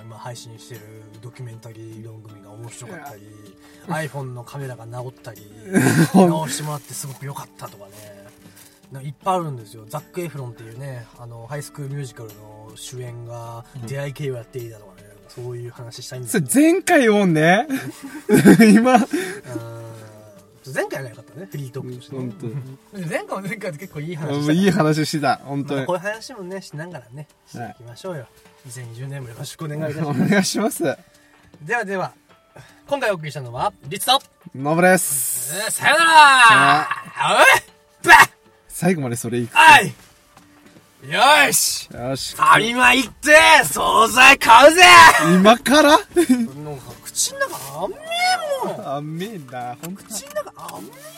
[0.00, 0.80] 今配信してる
[1.20, 3.22] ドキュメンタリー番組が面白かったり
[3.86, 5.42] iPhone のカメラが直ったり
[6.14, 9.02] 直してもらってすごく良かったとかね。
[9.04, 9.84] いっぱいあるんですよ。
[9.86, 17.66] ザック・エフロンっていうねあのハイスクールミュージカルの主演が出会い系をやっていたとかね、なんかそういう話したいんです前回もんね。
[18.72, 19.02] 今、うん。
[20.74, 21.48] 前回が良かったね。
[21.50, 22.32] フリートークとしてね。
[23.08, 24.52] 前回も前回で結構いい話した。
[24.52, 25.80] いい話してた、本当に。
[25.80, 25.96] まあこう。
[25.96, 28.26] いう話もねしながらねしていきましょうよ、
[28.68, 30.82] 2020年もよろしくお願いいたしおます 願いします。
[31.62, 32.12] ではでは
[32.86, 34.20] 今回お送りしたのはリツと、
[34.54, 35.54] ノブです。
[35.56, 36.88] えーさよなら
[37.30, 37.46] おい
[38.68, 39.56] 最後までそれいく。
[39.58, 39.86] あい
[41.08, 42.34] よーしよし。
[42.36, 44.82] ファミマ行って惣菜買うぜ
[45.34, 45.90] 今から？
[45.90, 46.02] なんか
[47.04, 47.88] 口の中甘
[48.64, 50.04] えもんあめえな、ほんと。
[50.04, 50.82] 口の中甘